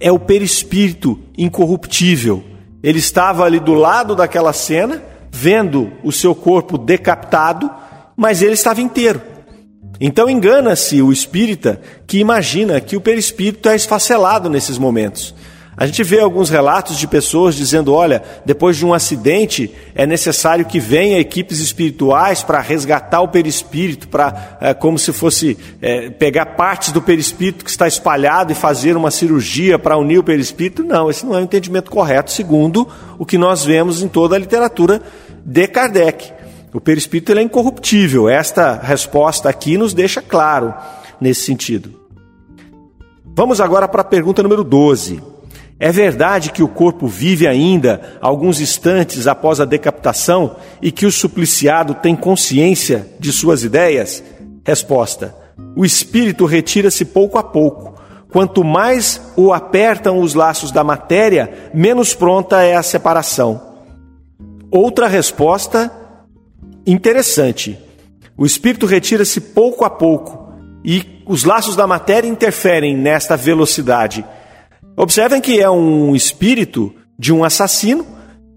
É 0.00 0.10
o 0.10 0.18
perispírito 0.18 1.18
incorruptível. 1.36 2.42
Ele 2.82 2.98
estava 2.98 3.44
ali 3.44 3.60
do 3.60 3.74
lado 3.74 4.16
daquela 4.16 4.52
cena, 4.52 5.02
vendo 5.30 5.92
o 6.02 6.10
seu 6.10 6.34
corpo 6.34 6.78
decapitado, 6.78 7.70
mas 8.16 8.42
ele 8.42 8.54
estava 8.54 8.80
inteiro. 8.80 9.20
Então 10.00 10.30
engana-se 10.30 11.02
o 11.02 11.12
espírita 11.12 11.78
que 12.06 12.18
imagina 12.18 12.80
que 12.80 12.96
o 12.96 13.00
perispírito 13.00 13.68
é 13.68 13.76
esfacelado 13.76 14.48
nesses 14.48 14.78
momentos. 14.78 15.34
A 15.80 15.86
gente 15.86 16.02
vê 16.04 16.20
alguns 16.20 16.50
relatos 16.50 16.98
de 16.98 17.08
pessoas 17.08 17.54
dizendo: 17.54 17.94
olha, 17.94 18.22
depois 18.44 18.76
de 18.76 18.84
um 18.84 18.92
acidente 18.92 19.74
é 19.94 20.04
necessário 20.04 20.66
que 20.66 20.78
venha 20.78 21.18
equipes 21.18 21.58
espirituais 21.58 22.42
para 22.42 22.60
resgatar 22.60 23.22
o 23.22 23.28
perispírito, 23.28 24.06
para 24.06 24.58
é, 24.60 24.74
como 24.74 24.98
se 24.98 25.10
fosse 25.10 25.56
é, 25.80 26.10
pegar 26.10 26.44
partes 26.54 26.92
do 26.92 27.00
perispírito 27.00 27.64
que 27.64 27.70
está 27.70 27.88
espalhado 27.88 28.52
e 28.52 28.54
fazer 28.54 28.94
uma 28.94 29.10
cirurgia 29.10 29.78
para 29.78 29.96
unir 29.96 30.18
o 30.18 30.22
perispírito. 30.22 30.84
Não, 30.84 31.08
esse 31.08 31.24
não 31.24 31.34
é 31.34 31.38
o 31.38 31.44
entendimento 31.44 31.90
correto, 31.90 32.30
segundo 32.30 32.86
o 33.18 33.24
que 33.24 33.38
nós 33.38 33.64
vemos 33.64 34.02
em 34.02 34.08
toda 34.08 34.36
a 34.36 34.38
literatura 34.38 35.00
de 35.42 35.66
Kardec. 35.66 36.30
O 36.74 36.80
perispírito 36.80 37.32
é 37.32 37.40
incorruptível. 37.40 38.28
Esta 38.28 38.74
resposta 38.74 39.48
aqui 39.48 39.78
nos 39.78 39.94
deixa 39.94 40.20
claro 40.20 40.74
nesse 41.18 41.40
sentido. 41.40 41.98
Vamos 43.24 43.62
agora 43.62 43.88
para 43.88 44.02
a 44.02 44.04
pergunta 44.04 44.42
número 44.42 44.62
12. 44.62 45.39
É 45.82 45.90
verdade 45.90 46.52
que 46.52 46.62
o 46.62 46.68
corpo 46.68 47.06
vive 47.08 47.46
ainda 47.46 48.18
alguns 48.20 48.60
instantes 48.60 49.26
após 49.26 49.60
a 49.60 49.64
decapitação 49.64 50.56
e 50.82 50.92
que 50.92 51.06
o 51.06 51.10
supliciado 51.10 51.94
tem 51.94 52.14
consciência 52.14 53.08
de 53.18 53.32
suas 53.32 53.64
ideias? 53.64 54.22
Resposta: 54.62 55.34
O 55.74 55.82
espírito 55.82 56.44
retira-se 56.44 57.06
pouco 57.06 57.38
a 57.38 57.42
pouco. 57.42 57.98
Quanto 58.30 58.62
mais 58.62 59.20
o 59.34 59.54
apertam 59.54 60.20
os 60.20 60.34
laços 60.34 60.70
da 60.70 60.84
matéria, 60.84 61.70
menos 61.72 62.14
pronta 62.14 62.62
é 62.62 62.76
a 62.76 62.82
separação. 62.82 63.60
Outra 64.70 65.08
resposta 65.08 65.90
interessante. 66.86 67.78
O 68.36 68.44
espírito 68.44 68.84
retira-se 68.84 69.40
pouco 69.40 69.84
a 69.84 69.90
pouco 69.90 70.54
e 70.84 71.22
os 71.26 71.44
laços 71.44 71.74
da 71.74 71.86
matéria 71.86 72.28
interferem 72.28 72.96
nesta 72.96 73.34
velocidade. 73.34 74.24
Observem 74.96 75.40
que 75.40 75.60
é 75.60 75.70
um 75.70 76.14
espírito 76.14 76.94
de 77.18 77.32
um 77.32 77.44
assassino, 77.44 78.06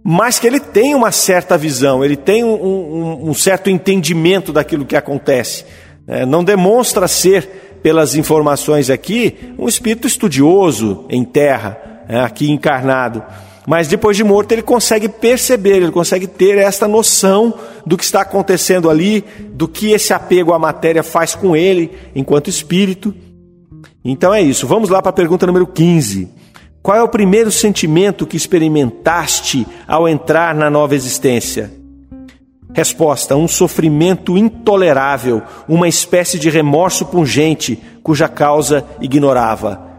mas 0.03 0.37
que 0.37 0.45
ele 0.45 0.59
tem 0.59 0.93
uma 0.93 1.11
certa 1.11 1.57
visão, 1.57 2.03
ele 2.03 2.17
tem 2.17 2.43
um, 2.43 2.53
um, 2.53 3.29
um 3.29 3.33
certo 3.33 3.69
entendimento 3.69 4.51
daquilo 4.51 4.85
que 4.85 4.95
acontece. 4.95 5.65
É, 6.05 6.25
não 6.25 6.43
demonstra 6.43 7.07
ser, 7.07 7.79
pelas 7.81 8.15
informações 8.15 8.89
aqui, 8.89 9.35
um 9.57 9.67
espírito 9.67 10.07
estudioso 10.07 11.05
em 11.09 11.23
terra, 11.23 11.77
é, 12.09 12.19
aqui 12.19 12.51
encarnado. 12.51 13.23
Mas 13.65 13.87
depois 13.87 14.17
de 14.17 14.23
morto 14.23 14.51
ele 14.51 14.61
consegue 14.61 15.07
perceber, 15.07 15.77
ele 15.77 15.91
consegue 15.91 16.27
ter 16.27 16.57
esta 16.57 16.87
noção 16.87 17.53
do 17.85 17.97
que 17.97 18.03
está 18.03 18.21
acontecendo 18.21 18.89
ali, 18.89 19.23
do 19.53 19.67
que 19.67 19.91
esse 19.91 20.13
apego 20.13 20.53
à 20.53 20.59
matéria 20.59 21.01
faz 21.01 21.33
com 21.33 21.55
ele 21.55 21.91
enquanto 22.13 22.49
espírito. 22.49 23.15
Então 24.03 24.33
é 24.33 24.41
isso. 24.41 24.67
Vamos 24.67 24.89
lá 24.89 25.01
para 25.01 25.11
a 25.11 25.13
pergunta 25.13 25.47
número 25.47 25.65
15. 25.65 26.29
Qual 26.81 26.97
é 26.97 27.01
o 27.01 27.07
primeiro 27.07 27.49
sentimento 27.49 28.27
que 28.27 28.35
experimentaste 28.35 29.65
ao 29.87 30.07
entrar 30.07 30.53
na 30.53 30.69
nova 30.69 30.95
existência? 30.95 31.71
Resposta: 32.73 33.35
um 33.35 33.47
sofrimento 33.47 34.37
intolerável, 34.37 35.41
uma 35.67 35.87
espécie 35.87 36.37
de 36.37 36.49
remorso 36.49 37.05
pungente 37.05 37.81
cuja 38.01 38.27
causa 38.27 38.85
ignorava. 38.99 39.93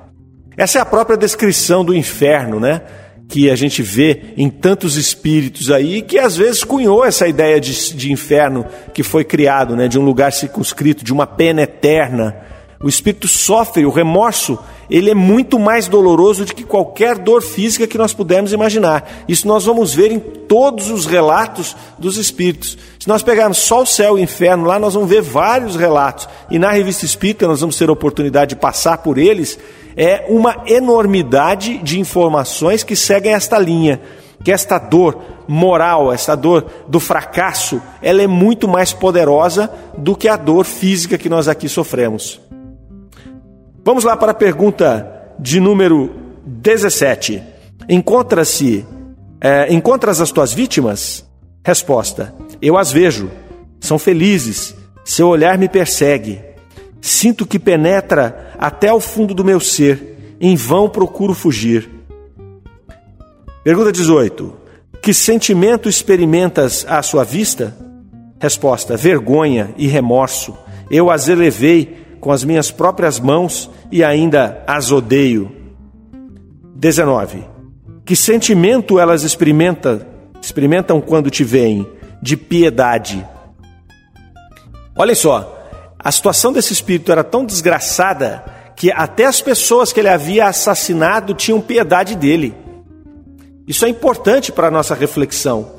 Essa 0.57 0.79
é 0.79 0.83
a 0.83 0.87
própria 0.87 1.17
descrição 1.17 1.85
do 1.85 1.95
inferno, 1.95 2.61
né? 2.61 2.83
que 3.29 3.51
a 3.51 3.57
gente 3.57 3.83
vê 3.83 4.35
em 4.37 4.51
tantos 4.51 4.97
espíritos 4.97 5.71
aí, 5.71 6.03
que 6.03 6.19
às 6.19 6.37
vezes 6.37 6.63
cunhou 6.63 7.05
essa 7.05 7.27
ideia 7.27 7.61
de, 7.61 7.95
de 7.95 8.13
inferno 8.13 8.67
que 8.93 9.03
foi 9.03 9.25
criado, 9.25 9.75
né, 9.75 9.89
de 9.89 9.99
um 9.99 10.05
lugar 10.05 10.33
circunscrito, 10.33 11.05
de 11.05 11.13
uma 11.13 11.27
pena 11.27 11.63
eterna. 11.63 12.37
O 12.85 12.89
espírito 12.89 13.27
sofre, 13.27 13.87
o 13.87 13.91
remorso, 13.91 14.59
ele 14.91 15.11
é 15.11 15.15
muito 15.15 15.59
mais 15.59 15.89
doloroso 15.89 16.45
do 16.45 16.55
que 16.55 16.63
qualquer 16.63 17.17
dor 17.17 17.41
física 17.41 17.87
que 17.87 17.97
nós 17.97 18.13
pudermos 18.13 18.53
imaginar. 18.53 19.25
Isso 19.27 19.49
nós 19.49 19.65
vamos 19.65 19.95
ver 19.95 20.13
em 20.13 20.19
todos 20.19 20.91
os 20.91 21.07
relatos 21.07 21.75
dos 21.99 22.19
espíritos. 22.19 22.77
Se 23.01 23.09
nós 23.09 23.23
pegarmos 23.23 23.57
só 23.57 23.81
o 23.81 23.87
céu 23.87 24.19
e 24.19 24.21
o 24.21 24.23
inferno, 24.23 24.67
lá 24.67 24.79
nós 24.79 24.93
vamos 24.93 25.09
ver 25.09 25.23
vários 25.23 25.77
relatos. 25.77 26.29
E 26.51 26.59
na 26.59 26.73
revista 26.73 27.07
espírita 27.07 27.49
nós 27.49 27.63
vamos 27.63 27.79
ter 27.79 27.89
a 27.89 27.93
oportunidade 27.93 28.51
de 28.51 28.61
passar 28.61 28.99
por 28.99 29.17
eles 29.17 29.59
é 29.97 30.27
uma 30.29 30.65
enormidade 30.67 31.79
de 31.79 31.99
informações 31.99 32.85
que 32.85 32.95
seguem 32.95 33.33
esta 33.33 33.59
linha, 33.59 33.99
que 34.45 34.53
esta 34.53 34.79
dor 34.79 35.23
moral, 35.49 36.13
essa 36.13 36.37
dor 36.37 36.67
do 36.87 37.01
fracasso, 37.01 37.81
ela 38.03 38.21
é 38.21 38.27
muito 38.27 38.69
mais 38.69 38.93
poderosa 38.93 39.71
do 39.97 40.15
que 40.15 40.29
a 40.29 40.37
dor 40.37 40.67
física 40.67 41.17
que 41.17 41.31
nós 41.31 41.49
aqui 41.49 41.67
sofremos. 41.67 42.45
Vamos 43.85 44.03
lá 44.03 44.17
para 44.17 44.33
a 44.33 44.35
pergunta 44.35 45.35
de 45.39 45.61
número 45.61 46.11
17. 46.47 47.43
Encontra-se, 47.87 48.83
é, 49.39 49.71
encontras 49.71 50.23
as 50.23 50.33
tuas 50.33 50.55
vítimas? 50.55 51.29
Resposta: 51.63 52.35
Eu 52.63 52.79
as 52.79 52.91
vejo, 52.91 53.31
são 53.79 53.99
felizes, 53.99 54.75
seu 55.05 55.29
olhar 55.29 55.59
me 55.59 55.69
persegue. 55.69 56.41
Sinto 56.99 57.47
que 57.47 57.59
penetra 57.59 58.55
até 58.59 58.91
o 58.91 59.01
fundo 59.01 59.35
do 59.35 59.45
meu 59.45 59.61
ser. 59.61 60.37
Em 60.41 60.57
vão 60.57 60.89
procuro 60.89 61.35
fugir. 61.35 61.91
Pergunta 63.63 63.93
18. 63.93 64.57
Que 65.03 65.13
sentimento 65.13 65.91
experimentas 65.91 66.87
à 66.89 67.03
sua 67.03 67.23
vista? 67.23 67.77
Resposta: 68.41 68.97
vergonha 68.97 69.75
e 69.77 69.87
remorso. 69.87 70.57
Eu 70.91 71.11
as 71.11 71.29
elevei 71.29 72.04
com 72.25 72.33
as 72.33 72.43
minhas 72.43 72.71
próprias 72.71 73.21
mãos 73.21 73.71
e 73.93 74.03
ainda 74.03 74.65
as 74.67 74.91
odeio. 74.91 75.55
19. 76.75 77.45
Que 78.03 78.17
sentimento 78.17 78.99
elas 78.99 79.25
experimentam, 79.25 80.01
experimentam 80.41 81.03
quando 81.03 81.31
te 81.31 81.45
veem? 81.45 81.87
De 82.23 82.35
piedade. 82.35 83.23
Olhem 84.97 85.15
só, 85.15 85.69
a 85.99 86.11
situação 86.11 86.51
desse 86.51 86.73
espírito 86.73 87.13
era 87.13 87.23
tão 87.23 87.45
desgraçada 87.45 88.43
que 88.75 88.91
até 88.91 89.27
as 89.27 89.43
pessoas 89.43 89.93
que 89.93 90.01
ele 90.01 90.09
havia 90.09 90.47
assassinado 90.47 91.35
tinham 91.35 91.61
piedade 91.61 92.17
dele. 92.17 92.55
Isso 93.69 93.85
é 93.85 93.89
importante 93.91 94.51
para 94.51 94.69
a 94.69 94.71
nossa 94.71 94.95
reflexão. 94.95 95.73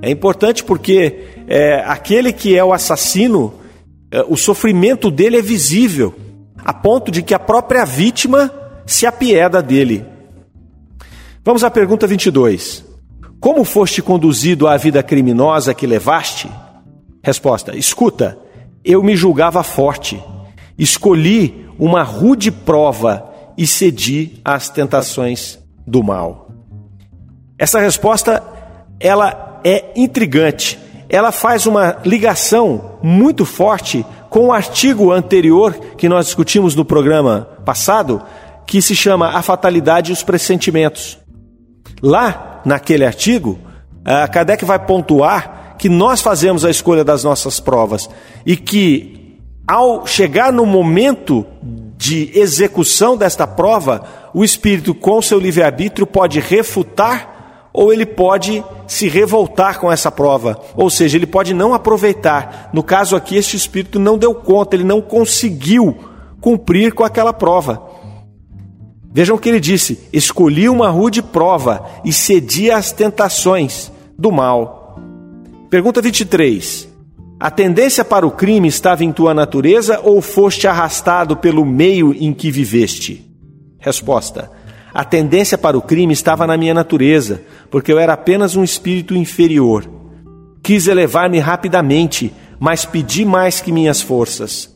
É 0.00 0.08
importante 0.08 0.62
porque 0.62 1.24
é, 1.48 1.82
aquele 1.84 2.32
que 2.32 2.56
é 2.56 2.62
o 2.62 2.72
assassino, 2.72 3.52
o 4.28 4.36
sofrimento 4.36 5.10
dele 5.10 5.38
é 5.38 5.42
visível, 5.42 6.14
a 6.64 6.72
ponto 6.72 7.10
de 7.10 7.22
que 7.22 7.34
a 7.34 7.38
própria 7.38 7.84
vítima 7.84 8.52
se 8.86 9.06
apieda 9.06 9.62
dele. 9.62 10.04
Vamos 11.44 11.62
à 11.62 11.70
pergunta 11.70 12.06
22. 12.06 12.84
Como 13.40 13.64
foste 13.64 14.02
conduzido 14.02 14.66
à 14.66 14.76
vida 14.76 15.02
criminosa 15.02 15.74
que 15.74 15.86
levaste? 15.86 16.50
Resposta: 17.22 17.76
Escuta, 17.76 18.38
eu 18.84 19.02
me 19.02 19.16
julgava 19.16 19.62
forte. 19.62 20.22
Escolhi 20.76 21.66
uma 21.78 22.02
rude 22.02 22.50
prova 22.50 23.32
e 23.56 23.66
cedi 23.66 24.40
às 24.44 24.68
tentações 24.68 25.58
do 25.86 26.02
mal. 26.02 26.50
Essa 27.58 27.80
resposta 27.80 28.42
ela 29.00 29.60
é 29.64 29.92
intrigante. 29.96 30.78
Ela 31.08 31.32
faz 31.32 31.66
uma 31.66 31.98
ligação 32.04 32.98
muito 33.02 33.44
forte 33.44 34.04
com 34.28 34.48
o 34.48 34.52
artigo 34.52 35.10
anterior 35.10 35.74
que 35.96 36.08
nós 36.08 36.26
discutimos 36.26 36.74
no 36.74 36.84
programa 36.84 37.48
passado, 37.64 38.22
que 38.66 38.82
se 38.82 38.94
chama 38.94 39.30
A 39.30 39.40
Fatalidade 39.40 40.10
e 40.10 40.12
os 40.12 40.22
Pressentimentos. 40.22 41.18
Lá, 42.02 42.60
naquele 42.64 43.04
artigo, 43.04 43.58
a 44.04 44.28
Kardec 44.28 44.64
vai 44.64 44.78
pontuar 44.78 45.76
que 45.78 45.88
nós 45.88 46.20
fazemos 46.20 46.64
a 46.64 46.70
escolha 46.70 47.04
das 47.04 47.24
nossas 47.24 47.58
provas 47.60 48.10
e 48.44 48.56
que, 48.56 49.38
ao 49.66 50.06
chegar 50.06 50.52
no 50.52 50.66
momento 50.66 51.46
de 51.96 52.30
execução 52.38 53.16
desta 53.16 53.46
prova, 53.46 54.04
o 54.34 54.44
espírito, 54.44 54.94
com 54.94 55.22
seu 55.22 55.38
livre-arbítrio, 55.38 56.06
pode 56.06 56.38
refutar 56.38 57.37
ou 57.72 57.92
ele 57.92 58.06
pode 58.06 58.64
se 58.86 59.08
revoltar 59.08 59.78
com 59.78 59.90
essa 59.90 60.10
prova, 60.10 60.60
ou 60.74 60.88
seja, 60.90 61.16
ele 61.16 61.26
pode 61.26 61.52
não 61.54 61.74
aproveitar. 61.74 62.70
No 62.72 62.82
caso 62.82 63.14
aqui, 63.14 63.36
este 63.36 63.56
espírito 63.56 63.98
não 63.98 64.18
deu 64.18 64.34
conta, 64.34 64.74
ele 64.74 64.84
não 64.84 65.00
conseguiu 65.00 65.96
cumprir 66.40 66.92
com 66.92 67.04
aquela 67.04 67.32
prova. 67.32 67.82
Vejam 69.12 69.36
o 69.36 69.38
que 69.38 69.48
ele 69.48 69.60
disse: 69.60 69.98
escolhi 70.12 70.68
uma 70.68 70.90
rude 70.90 71.22
prova 71.22 71.84
e 72.04 72.12
cedi 72.12 72.70
às 72.70 72.92
tentações 72.92 73.90
do 74.18 74.30
mal. 74.30 74.98
Pergunta 75.70 76.00
23. 76.00 76.88
A 77.40 77.50
tendência 77.50 78.04
para 78.04 78.26
o 78.26 78.32
crime 78.32 78.66
estava 78.66 79.04
em 79.04 79.12
tua 79.12 79.32
natureza 79.32 80.00
ou 80.02 80.20
foste 80.20 80.66
arrastado 80.66 81.36
pelo 81.36 81.64
meio 81.64 82.12
em 82.12 82.32
que 82.32 82.50
viveste? 82.50 83.24
Resposta: 83.78 84.50
A 84.92 85.04
tendência 85.04 85.58
para 85.58 85.76
o 85.76 85.82
crime 85.82 86.12
estava 86.12 86.46
na 86.46 86.56
minha 86.56 86.74
natureza, 86.74 87.42
porque 87.70 87.92
eu 87.92 87.98
era 87.98 88.14
apenas 88.14 88.56
um 88.56 88.64
espírito 88.64 89.14
inferior. 89.14 89.88
Quis 90.62 90.86
elevar-me 90.86 91.38
rapidamente, 91.38 92.32
mas 92.58 92.84
pedi 92.84 93.24
mais 93.24 93.60
que 93.60 93.72
minhas 93.72 94.00
forças. 94.00 94.74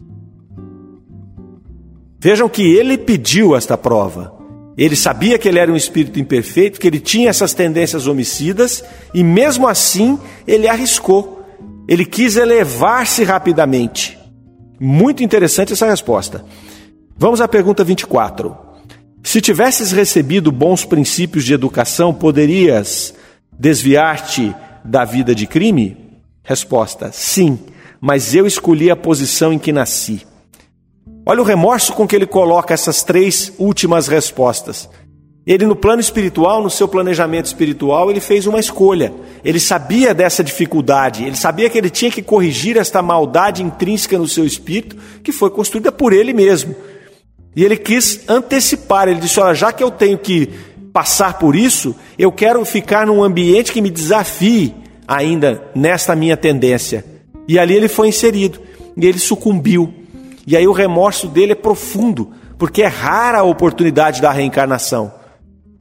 Vejam 2.18 2.48
que 2.48 2.62
ele 2.62 2.96
pediu 2.96 3.56
esta 3.56 3.76
prova. 3.76 4.32
Ele 4.76 4.96
sabia 4.96 5.38
que 5.38 5.48
ele 5.48 5.58
era 5.58 5.72
um 5.72 5.76
espírito 5.76 6.20
imperfeito, 6.20 6.80
que 6.80 6.86
ele 6.86 7.00
tinha 7.00 7.28
essas 7.28 7.52
tendências 7.52 8.06
homicidas, 8.06 8.84
e 9.12 9.24
mesmo 9.24 9.66
assim 9.66 10.18
ele 10.46 10.68
arriscou. 10.68 11.44
Ele 11.88 12.04
quis 12.04 12.36
elevar-se 12.36 13.24
rapidamente. 13.24 14.18
Muito 14.78 15.22
interessante 15.22 15.72
essa 15.72 15.86
resposta. 15.86 16.44
Vamos 17.16 17.40
à 17.40 17.48
pergunta 17.48 17.84
24. 17.84 18.56
Se 19.22 19.40
tivesses 19.40 19.92
recebido 19.92 20.50
bons 20.50 20.84
princípios 20.84 21.44
de 21.44 21.54
educação, 21.54 22.12
poderias 22.12 23.14
desviar-te 23.52 24.54
da 24.84 25.04
vida 25.04 25.34
de 25.34 25.46
crime? 25.46 25.96
Resposta: 26.42 27.10
sim, 27.12 27.58
mas 28.00 28.34
eu 28.34 28.46
escolhi 28.46 28.90
a 28.90 28.96
posição 28.96 29.52
em 29.52 29.58
que 29.58 29.72
nasci. 29.72 30.26
Olha 31.24 31.40
o 31.40 31.44
remorso 31.44 31.92
com 31.92 32.06
que 32.06 32.16
ele 32.16 32.26
coloca 32.26 32.74
essas 32.74 33.04
três 33.04 33.52
últimas 33.58 34.08
respostas. 34.08 34.88
Ele, 35.46 35.66
no 35.66 35.74
plano 35.74 36.00
espiritual, 36.00 36.62
no 36.62 36.70
seu 36.70 36.86
planejamento 36.86 37.46
espiritual, 37.46 38.10
ele 38.10 38.20
fez 38.20 38.46
uma 38.46 38.60
escolha. 38.60 39.12
Ele 39.44 39.58
sabia 39.58 40.14
dessa 40.14 40.42
dificuldade, 40.42 41.24
ele 41.24 41.36
sabia 41.36 41.68
que 41.68 41.76
ele 41.76 41.90
tinha 41.90 42.12
que 42.12 42.22
corrigir 42.22 42.76
esta 42.76 43.02
maldade 43.02 43.62
intrínseca 43.62 44.18
no 44.18 44.28
seu 44.28 44.44
espírito, 44.44 44.96
que 45.22 45.32
foi 45.32 45.50
construída 45.50 45.90
por 45.90 46.12
ele 46.12 46.32
mesmo. 46.32 46.74
E 47.54 47.64
ele 47.64 47.76
quis 47.76 48.28
antecipar, 48.28 49.08
ele 49.08 49.20
disse: 49.20 49.40
Olha, 49.40 49.54
já 49.54 49.72
que 49.72 49.82
eu 49.82 49.90
tenho 49.90 50.18
que 50.18 50.48
passar 50.92 51.38
por 51.38 51.56
isso, 51.56 51.94
eu 52.18 52.30
quero 52.30 52.64
ficar 52.64 53.06
num 53.06 53.22
ambiente 53.22 53.72
que 53.72 53.80
me 53.80 53.90
desafie 53.90 54.74
ainda 55.06 55.62
nesta 55.74 56.14
minha 56.14 56.36
tendência. 56.36 57.04
E 57.48 57.58
ali 57.58 57.74
ele 57.74 57.88
foi 57.88 58.08
inserido, 58.08 58.60
e 58.96 59.06
ele 59.06 59.18
sucumbiu. 59.18 59.92
E 60.46 60.56
aí 60.56 60.66
o 60.66 60.72
remorso 60.72 61.28
dele 61.28 61.52
é 61.52 61.56
profundo, 61.56 62.30
porque 62.58 62.82
é 62.82 62.86
rara 62.86 63.38
a 63.38 63.44
oportunidade 63.44 64.20
da 64.20 64.30
reencarnação. 64.30 65.12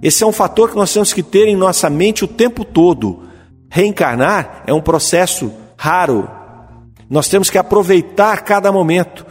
Esse 0.01 0.23
é 0.23 0.27
um 0.27 0.31
fator 0.31 0.69
que 0.69 0.75
nós 0.75 0.91
temos 0.91 1.13
que 1.13 1.21
ter 1.21 1.47
em 1.47 1.55
nossa 1.55 1.89
mente 1.89 2.23
o 2.23 2.27
tempo 2.27 2.65
todo. 2.65 3.23
Reencarnar 3.69 4.63
é 4.65 4.73
um 4.73 4.81
processo 4.81 5.51
raro. 5.77 6.27
Nós 7.09 7.27
temos 7.27 7.49
que 7.49 7.57
aproveitar 7.57 8.41
cada 8.41 8.71
momento, 8.71 9.25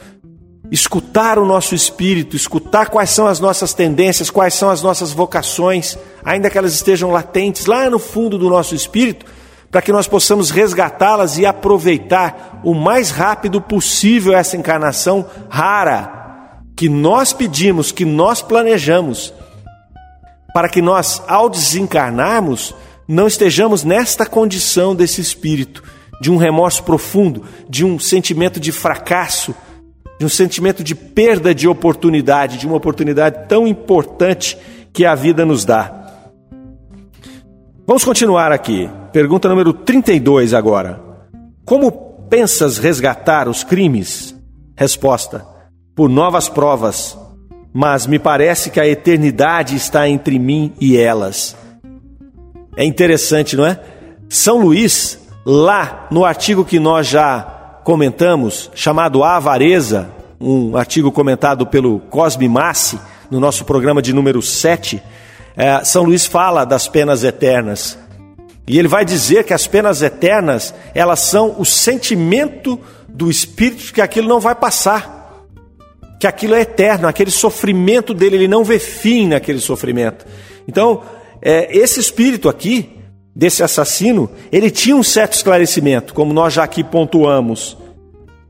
escutar 0.71 1.39
o 1.39 1.45
nosso 1.45 1.75
espírito, 1.75 2.37
escutar 2.37 2.89
quais 2.91 3.11
são 3.11 3.27
as 3.27 3.41
nossas 3.41 3.75
tendências, 3.75 4.31
quais 4.31 4.55
são 4.55 4.71
as 4.71 4.83
nossas 4.83 5.13
vocações, 5.13 5.99
ainda 6.25 6.49
que 6.49 6.57
elas 6.57 6.75
estejam 6.75 7.11
latentes 7.11 7.67
lá 7.67 7.91
no 7.91 7.99
fundo 7.99 8.39
do 8.39 8.49
nosso 8.49 8.75
espírito, 8.75 9.27
para 9.71 9.83
que 9.83 9.93
nós 9.93 10.07
possamos 10.07 10.51
resgatá-las 10.51 11.39
e 11.39 11.47
aproveitar 11.47 12.61
o 12.65 12.75
mais 12.75 13.11
rápido 13.11 13.61
possível 13.61 14.35
essa 14.35 14.57
encarnação 14.57 15.27
rara 15.49 16.19
que 16.77 16.89
nós 16.89 17.33
pedimos, 17.33 17.93
que 17.93 18.05
nós 18.05 18.41
planejamos, 18.41 19.35
para 20.55 20.69
que 20.69 20.81
nós, 20.81 21.23
ao 21.29 21.49
desencarnarmos, 21.49 22.75
não 23.07 23.27
estejamos 23.27 23.85
nesta 23.85 24.25
condição 24.25 24.95
desse 24.95 25.21
espírito, 25.21 25.83
de 26.21 26.31
um 26.31 26.37
remorso 26.37 26.83
profundo, 26.83 27.45
de 27.69 27.85
um 27.85 27.99
sentimento 27.99 28.59
de 28.59 28.73
fracasso, 28.73 29.55
de 30.21 30.27
um 30.27 30.29
sentimento 30.29 30.85
de 30.85 30.95
perda 30.95 31.55
de 31.55 31.67
oportunidade, 31.67 32.59
de 32.59 32.67
uma 32.67 32.77
oportunidade 32.77 33.49
tão 33.49 33.67
importante 33.67 34.55
que 34.93 35.07
a 35.07 35.15
vida 35.15 35.47
nos 35.47 35.65
dá. 35.65 35.97
Vamos 37.87 38.05
continuar 38.05 38.53
aqui. 38.53 38.87
Pergunta 39.15 39.49
número 39.49 39.73
32 39.73 40.53
agora. 40.53 41.01
Como 41.65 41.91
pensas 42.29 42.77
resgatar 42.77 43.49
os 43.49 43.65
crimes? 43.65 44.37
Resposta: 44.77 45.47
Por 45.97 46.11
novas 46.11 46.51
provas. 46.51 47.19
Mas 47.73 48.07
me 48.07 48.19
parece 48.19 48.69
que 48.69 48.79
a 48.79 48.87
eternidade 48.87 49.75
está 49.75 50.07
entre 50.07 50.39
mim 50.39 50.75
e 50.79 50.99
elas. 50.99 51.57
É 52.77 52.85
interessante, 52.85 53.57
não 53.57 53.65
é? 53.65 53.81
São 54.29 54.59
Luís, 54.59 55.19
lá 55.47 56.09
no 56.11 56.27
artigo 56.27 56.63
que 56.63 56.79
nós 56.79 57.07
já 57.07 57.60
comentamos, 57.91 58.71
chamado 58.73 59.25
A 59.25 59.35
Avareza, 59.35 60.13
um 60.41 60.77
artigo 60.77 61.11
comentado 61.11 61.67
pelo 61.67 61.99
Cosme 61.99 62.49
Massi, 62.49 63.01
no 63.29 63.41
nosso 63.41 63.65
programa 63.65 64.01
de 64.01 64.13
número 64.13 64.41
7, 64.41 65.03
é, 65.57 65.83
São 65.83 66.05
Luís 66.05 66.25
fala 66.25 66.65
das 66.65 66.87
penas 66.87 67.25
eternas. 67.25 67.99
E 68.65 68.79
ele 68.79 68.87
vai 68.87 69.05
dizer 69.05 69.43
que 69.43 69.53
as 69.53 69.67
penas 69.67 70.03
eternas, 70.03 70.73
elas 70.95 71.19
são 71.19 71.57
o 71.59 71.65
sentimento 71.65 72.79
do 73.09 73.29
espírito 73.29 73.93
que 73.93 74.01
aquilo 74.01 74.29
não 74.29 74.39
vai 74.39 74.55
passar. 74.55 75.43
Que 76.21 76.29
aquilo 76.29 76.55
é 76.55 76.61
eterno, 76.61 77.09
aquele 77.09 77.33
sofrimento 77.33 78.15
dele, 78.15 78.37
ele 78.37 78.47
não 78.47 78.63
vê 78.63 78.79
fim 78.79 79.27
naquele 79.27 79.59
sofrimento. 79.59 80.25
Então, 80.69 81.03
é, 81.43 81.77
esse 81.77 81.99
espírito 81.99 82.49
aqui, 82.49 82.89
desse 83.35 83.65
assassino, 83.65 84.31
ele 84.53 84.71
tinha 84.71 84.95
um 84.95 85.03
certo 85.03 85.33
esclarecimento, 85.33 86.15
como 86.15 86.33
nós 86.33 86.55
já 86.55 86.63
aqui 86.63 86.85
pontuamos. 86.85 87.80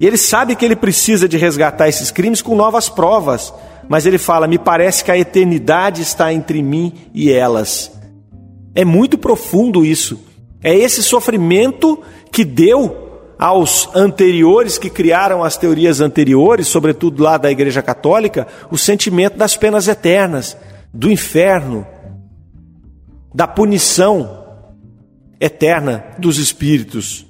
E 0.01 0.07
ele 0.07 0.17
sabe 0.17 0.57
que 0.57 0.65
ele 0.65 0.75
precisa 0.75 1.29
de 1.29 1.37
resgatar 1.37 1.87
esses 1.87 2.11
crimes 2.11 2.41
com 2.41 2.57
novas 2.57 2.89
provas, 2.89 3.53
mas 3.87 4.07
ele 4.07 4.17
fala: 4.17 4.49
Me 4.49 4.59
parece 4.59 5.05
que 5.05 5.11
a 5.11 5.19
eternidade 5.19 6.01
está 6.01 6.33
entre 6.33 6.63
mim 6.63 6.95
e 7.13 7.31
elas. 7.31 7.93
É 8.75 8.85
muito 8.85 9.19
profundo 9.19 9.85
isso. 9.85 10.19
É 10.63 10.75
esse 10.75 11.03
sofrimento 11.03 12.03
que 12.33 12.45
deu 12.45 13.09
aos 13.39 13.89
anteriores 13.95 14.79
que 14.79 14.91
criaram 14.91 15.43
as 15.43 15.57
teorias 15.57 16.01
anteriores, 16.01 16.69
sobretudo 16.69 17.23
lá 17.23 17.37
da 17.37 17.51
Igreja 17.51 17.83
Católica, 17.83 18.47
o 18.71 18.79
sentimento 18.79 19.37
das 19.37 19.57
penas 19.57 19.89
eternas, 19.89 20.57
do 20.93 21.11
inferno, 21.11 21.87
da 23.35 23.47
punição 23.49 24.45
eterna 25.41 26.05
dos 26.19 26.39
espíritos. 26.39 27.30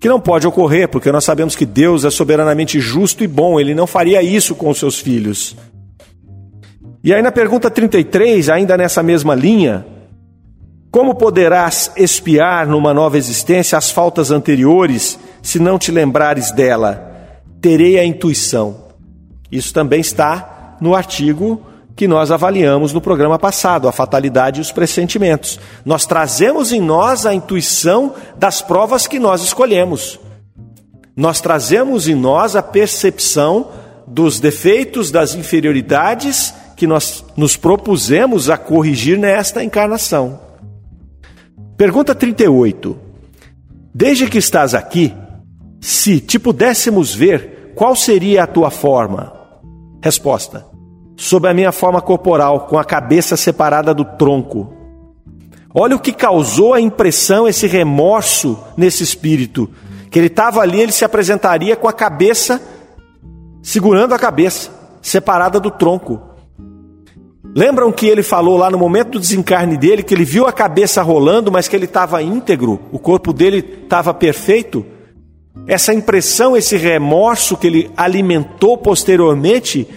Que 0.00 0.08
não 0.08 0.20
pode 0.20 0.46
ocorrer, 0.46 0.88
porque 0.88 1.10
nós 1.10 1.24
sabemos 1.24 1.56
que 1.56 1.66
Deus 1.66 2.04
é 2.04 2.10
soberanamente 2.10 2.78
justo 2.78 3.24
e 3.24 3.26
bom, 3.26 3.58
ele 3.58 3.74
não 3.74 3.86
faria 3.86 4.22
isso 4.22 4.54
com 4.54 4.70
os 4.70 4.78
seus 4.78 4.98
filhos. 4.98 5.56
E 7.02 7.12
aí 7.12 7.22
na 7.22 7.32
pergunta 7.32 7.70
33, 7.70 8.48
ainda 8.48 8.76
nessa 8.76 9.02
mesma 9.02 9.34
linha, 9.34 9.86
como 10.90 11.14
poderás 11.14 11.92
espiar 11.96 12.66
numa 12.66 12.94
nova 12.94 13.18
existência 13.18 13.76
as 13.76 13.90
faltas 13.90 14.30
anteriores, 14.30 15.18
se 15.42 15.58
não 15.58 15.78
te 15.78 15.92
lembrares 15.92 16.50
dela? 16.50 17.12
Terei 17.60 17.98
a 17.98 18.04
intuição. 18.04 18.88
Isso 19.50 19.72
também 19.72 20.00
está 20.00 20.76
no 20.80 20.94
artigo 20.94 21.62
que 21.98 22.06
nós 22.06 22.30
avaliamos 22.30 22.92
no 22.92 23.00
programa 23.00 23.40
passado, 23.40 23.88
a 23.88 23.92
fatalidade 23.92 24.60
e 24.60 24.62
os 24.62 24.70
pressentimentos. 24.70 25.58
Nós 25.84 26.06
trazemos 26.06 26.70
em 26.70 26.80
nós 26.80 27.26
a 27.26 27.34
intuição 27.34 28.14
das 28.36 28.62
provas 28.62 29.08
que 29.08 29.18
nós 29.18 29.42
escolhemos. 29.42 30.16
Nós 31.16 31.40
trazemos 31.40 32.06
em 32.06 32.14
nós 32.14 32.54
a 32.54 32.62
percepção 32.62 33.70
dos 34.06 34.38
defeitos, 34.38 35.10
das 35.10 35.34
inferioridades 35.34 36.54
que 36.76 36.86
nós 36.86 37.24
nos 37.36 37.56
propusemos 37.56 38.48
a 38.48 38.56
corrigir 38.56 39.18
nesta 39.18 39.64
encarnação. 39.64 40.38
Pergunta 41.76 42.14
38. 42.14 42.96
Desde 43.92 44.28
que 44.28 44.38
estás 44.38 44.72
aqui, 44.72 45.12
se 45.80 46.20
te 46.20 46.38
pudéssemos 46.38 47.12
ver, 47.12 47.72
qual 47.74 47.96
seria 47.96 48.44
a 48.44 48.46
tua 48.46 48.70
forma? 48.70 49.32
Resposta: 50.00 50.77
Sob 51.20 51.48
a 51.48 51.52
minha 51.52 51.72
forma 51.72 52.00
corporal, 52.00 52.60
com 52.60 52.78
a 52.78 52.84
cabeça 52.84 53.36
separada 53.36 53.92
do 53.92 54.04
tronco. 54.04 54.72
Olha 55.74 55.96
o 55.96 55.98
que 55.98 56.12
causou 56.12 56.74
a 56.74 56.80
impressão, 56.80 57.48
esse 57.48 57.66
remorso 57.66 58.56
nesse 58.76 59.02
espírito. 59.02 59.68
Que 60.12 60.20
ele 60.20 60.28
estava 60.28 60.60
ali, 60.60 60.80
ele 60.80 60.92
se 60.92 61.04
apresentaria 61.04 61.74
com 61.74 61.88
a 61.88 61.92
cabeça, 61.92 62.62
segurando 63.60 64.14
a 64.14 64.18
cabeça, 64.18 64.70
separada 65.02 65.58
do 65.58 65.72
tronco. 65.72 66.22
Lembram 67.52 67.90
que 67.90 68.06
ele 68.06 68.22
falou 68.22 68.56
lá 68.56 68.70
no 68.70 68.78
momento 68.78 69.10
do 69.10 69.18
desencarne 69.18 69.76
dele 69.76 70.04
que 70.04 70.14
ele 70.14 70.24
viu 70.24 70.46
a 70.46 70.52
cabeça 70.52 71.02
rolando, 71.02 71.50
mas 71.50 71.66
que 71.66 71.74
ele 71.74 71.86
estava 71.86 72.22
íntegro, 72.22 72.80
o 72.92 72.98
corpo 72.98 73.32
dele 73.32 73.80
estava 73.82 74.14
perfeito? 74.14 74.86
Essa 75.66 75.92
impressão, 75.92 76.56
esse 76.56 76.76
remorso 76.76 77.56
que 77.56 77.66
ele 77.66 77.90
alimentou 77.96 78.78
posteriormente, 78.78 79.88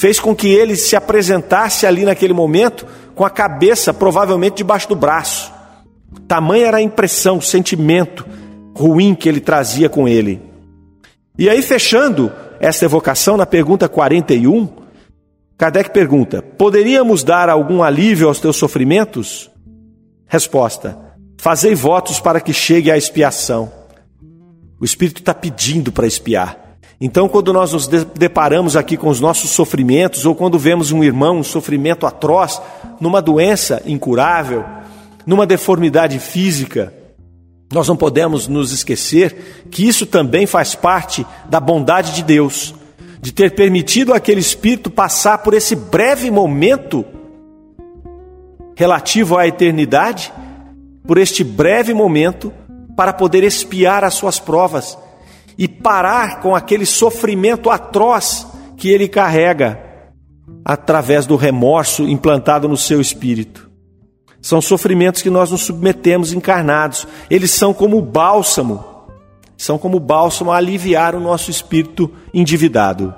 fez 0.00 0.18
com 0.18 0.34
que 0.34 0.48
ele 0.48 0.76
se 0.76 0.96
apresentasse 0.96 1.86
ali 1.86 2.06
naquele 2.06 2.32
momento 2.32 2.86
com 3.14 3.22
a 3.22 3.28
cabeça 3.28 3.92
provavelmente 3.92 4.56
debaixo 4.56 4.88
do 4.88 4.96
braço. 4.96 5.52
Tamanha 6.26 6.68
era 6.68 6.78
a 6.78 6.82
impressão, 6.82 7.36
o 7.36 7.42
sentimento 7.42 8.26
ruim 8.74 9.14
que 9.14 9.28
ele 9.28 9.40
trazia 9.40 9.90
com 9.90 10.08
ele. 10.08 10.40
E 11.38 11.50
aí, 11.50 11.60
fechando 11.60 12.32
esta 12.58 12.86
evocação 12.86 13.36
na 13.36 13.44
pergunta 13.44 13.90
41, 13.90 14.70
Kardec 15.58 15.90
pergunta: 15.90 16.40
Poderíamos 16.40 17.22
dar 17.22 17.50
algum 17.50 17.82
alívio 17.82 18.28
aos 18.28 18.40
teus 18.40 18.56
sofrimentos? 18.56 19.50
Resposta: 20.26 20.96
Fazei 21.36 21.74
votos 21.74 22.18
para 22.18 22.40
que 22.40 22.54
chegue 22.54 22.90
a 22.90 22.96
expiação. 22.96 23.70
O 24.80 24.84
Espírito 24.86 25.20
está 25.20 25.34
pedindo 25.34 25.92
para 25.92 26.06
expiar. 26.06 26.69
Então, 27.00 27.30
quando 27.30 27.50
nós 27.50 27.72
nos 27.72 27.86
deparamos 27.86 28.76
aqui 28.76 28.94
com 28.94 29.08
os 29.08 29.20
nossos 29.20 29.48
sofrimentos, 29.50 30.26
ou 30.26 30.34
quando 30.34 30.58
vemos 30.58 30.92
um 30.92 31.02
irmão, 31.02 31.38
um 31.38 31.42
sofrimento 31.42 32.04
atroz, 32.06 32.60
numa 33.00 33.22
doença 33.22 33.82
incurável, 33.86 34.62
numa 35.24 35.46
deformidade 35.46 36.18
física, 36.18 36.92
nós 37.72 37.88
não 37.88 37.96
podemos 37.96 38.46
nos 38.46 38.70
esquecer 38.70 39.66
que 39.70 39.88
isso 39.88 40.04
também 40.04 40.46
faz 40.46 40.74
parte 40.74 41.26
da 41.48 41.58
bondade 41.58 42.14
de 42.14 42.22
Deus 42.22 42.74
de 43.22 43.32
ter 43.32 43.54
permitido 43.54 44.12
aquele 44.12 44.40
espírito 44.40 44.90
passar 44.90 45.38
por 45.38 45.54
esse 45.54 45.74
breve 45.74 46.30
momento 46.30 47.04
relativo 48.76 49.38
à 49.38 49.46
eternidade, 49.46 50.32
por 51.06 51.16
este 51.16 51.44
breve 51.44 51.94
momento, 51.94 52.52
para 52.96 53.12
poder 53.12 53.42
espiar 53.42 54.04
as 54.04 54.14
suas 54.14 54.38
provas 54.38 54.98
e 55.56 55.68
parar 55.68 56.40
com 56.40 56.54
aquele 56.54 56.86
sofrimento 56.86 57.70
atroz 57.70 58.46
que 58.76 58.88
ele 58.88 59.08
carrega 59.08 59.78
através 60.64 61.26
do 61.26 61.36
remorso 61.36 62.08
implantado 62.08 62.68
no 62.68 62.76
seu 62.76 63.00
espírito. 63.00 63.70
São 64.40 64.60
sofrimentos 64.60 65.22
que 65.22 65.30
nós 65.30 65.50
nos 65.50 65.62
submetemos 65.62 66.32
encarnados, 66.32 67.06
eles 67.28 67.50
são 67.50 67.74
como 67.74 68.00
bálsamo 68.00 68.90
são 69.60 69.76
como 69.76 70.00
bálsamo 70.00 70.50
a 70.50 70.56
aliviar 70.56 71.14
o 71.14 71.20
nosso 71.20 71.50
espírito 71.50 72.10
endividado. 72.32 73.14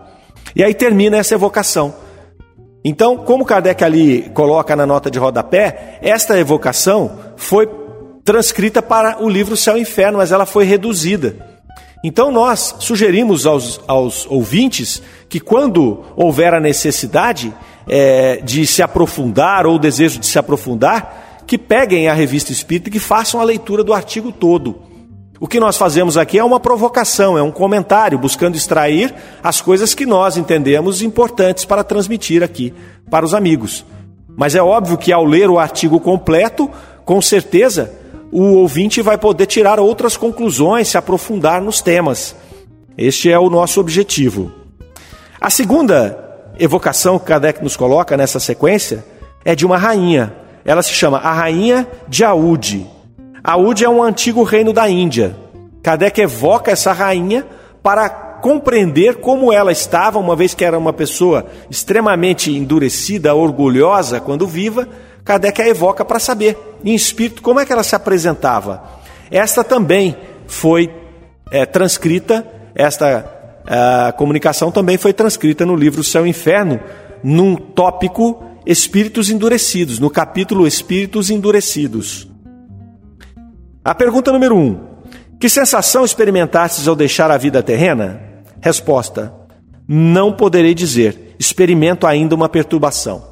E 0.57 0.65
aí 0.65 0.75
termina 0.75 1.17
essa 1.17 1.35
evocação. 1.35 1.95
Então, 2.85 3.17
como 3.17 3.45
Kardec 3.45 3.85
ali 3.85 4.29
coloca 4.35 4.75
na 4.75 4.85
nota 4.85 5.09
de 5.09 5.21
rodapé, 5.21 6.01
esta 6.03 6.37
evocação 6.37 7.17
foi 7.37 7.71
transcrita 8.25 8.83
para 8.83 9.23
o 9.23 9.29
livro 9.29 9.57
Céu 9.57 9.79
e 9.79 9.83
Inferno, 9.83 10.19
mas 10.19 10.33
ela 10.33 10.45
foi 10.45 10.65
reduzida. 10.65 11.52
Então, 12.05 12.33
nós 12.33 12.75
sugerimos 12.81 13.47
aos, 13.47 13.81
aos 13.87 14.27
ouvintes 14.29 15.01
que, 15.29 15.39
quando 15.39 16.03
houver 16.17 16.53
a 16.53 16.61
necessidade 16.61 17.55
é, 17.89 18.37
de 18.43 18.67
se 18.67 18.83
aprofundar 18.83 19.67
ou 19.67 19.77
o 19.77 19.79
desejo 19.79 20.19
de 20.19 20.27
se 20.27 20.39
aprofundar, 20.39 21.43
que 21.47 21.57
peguem 21.57 22.09
a 22.09 22.15
revista 22.15 22.51
Espírita 22.51 22.89
e 22.89 22.93
que 22.93 22.99
façam 22.99 23.41
a 23.41 23.45
leitura 23.45 23.85
do 23.85 23.95
artigo 23.95 24.33
todo. 24.33 24.83
O 25.39 25.49
que 25.49 25.59
nós 25.59 25.77
fazemos 25.77 26.17
aqui 26.17 26.39
é 26.39 26.45
uma 26.45 26.61
provocação, 26.61 27.37
é 27.37 27.43
um 27.43 27.51
comentário, 27.51 28.19
buscando 28.19 28.57
extrair 28.57 29.13
as 29.43 29.61
coisas 29.61 29.93
que 29.93 30.07
nós 30.07 30.37
entendemos 30.37 31.03
importantes 31.03 31.65
para 31.65 31.83
transmitir 31.83 32.43
aqui 32.43 32.73
para 33.11 33.25
os 33.25 33.35
amigos. 33.35 33.85
Mas 34.37 34.55
é 34.55 34.63
óbvio 34.63 34.97
que 34.97 35.13
ao 35.13 35.25
ler 35.25 35.51
o 35.51 35.59
artigo 35.59 35.99
completo, 35.99 36.71
com 37.05 37.21
certeza, 37.21 37.93
o 38.33 38.55
ouvinte 38.55 39.03
vai 39.03 39.19
poder 39.19 39.45
tirar 39.45 39.79
outras 39.79 40.17
conclusões, 40.17 40.89
se 40.89 40.97
aprofundar 40.97 41.61
nos 41.61 41.83
temas. 41.83 42.35
Este 42.97 43.31
é 43.31 43.39
o 43.39 43.51
nosso 43.51 43.79
objetivo. 43.79 44.51
A 45.39 45.51
segunda 45.51 46.19
evocação 46.59 47.19
que 47.19 47.27
Kardec 47.27 47.63
nos 47.63 47.77
coloca 47.77 48.17
nessa 48.17 48.41
sequência 48.41 49.05
é 49.45 49.55
de 49.55 49.67
uma 49.67 49.77
rainha. 49.77 50.35
Ela 50.65 50.83
se 50.83 50.93
chama 50.93 51.19
a 51.19 51.33
Rainha 51.33 51.87
de 52.09 52.25
Aúde. 52.25 52.87
Aúde 53.45 53.85
é 53.85 53.89
um 53.89 54.03
antigo 54.03 54.43
reino 54.45 54.73
da 54.73 54.89
Índia. 54.89 55.37
Kardec 55.83 56.19
evoca 56.21 56.71
essa 56.71 56.93
rainha 56.93 57.45
para 57.83 58.09
compreender 58.09 59.17
como 59.17 59.53
ela 59.53 59.73
estava, 59.73 60.19
uma 60.19 60.35
vez 60.35 60.55
que 60.55 60.65
era 60.65 60.79
uma 60.79 60.93
pessoa 60.93 61.47
extremamente 61.69 62.51
endurecida, 62.51 63.35
orgulhosa 63.35 64.21
quando 64.21 64.47
viva. 64.47 64.89
Kardec 65.25 65.63
a 65.63 65.69
evoca 65.69 66.05
para 66.05 66.19
saber, 66.19 66.59
em 66.85 66.95
espírito, 66.95 67.43
como 67.43 67.61
é 67.61 67.67
que 67.67 67.73
ela 67.73 67.83
se 67.83 67.95
apresentava. 67.95 68.83
Esta 69.31 69.63
também 69.63 70.17
foi 70.47 70.93
é, 71.51 71.65
transcrita, 71.65 72.47
esta 72.75 73.41
a 73.67 74.13
comunicação 74.13 74.71
também 74.71 74.99
foi 74.99 75.13
transcrita 75.13 75.65
no 75.65 75.77
livro 75.77 76.03
Céu 76.03 76.27
e 76.27 76.31
Inferno, 76.31 76.81
num 77.23 77.55
tópico 77.55 78.43
Espíritos 78.67 79.31
Endurecidos, 79.31 79.99
no 79.99 80.11
capítulo 80.11 80.67
Espíritos 80.67 81.31
Endurecidos. 81.31 82.29
A 83.85 83.95
pergunta 83.95 84.33
número 84.33 84.57
um: 84.57 84.79
Que 85.39 85.49
sensação 85.49 86.05
experimentastes 86.05 86.89
ao 86.89 86.97
deixar 86.97 87.31
a 87.31 87.37
vida 87.37 87.63
terrena? 87.63 88.21
Resposta: 88.61 89.33
Não 89.87 90.33
poderei 90.33 90.75
dizer. 90.75 91.35
Experimento 91.39 92.07
ainda 92.07 92.35
uma 92.35 92.49
perturbação. 92.49 93.32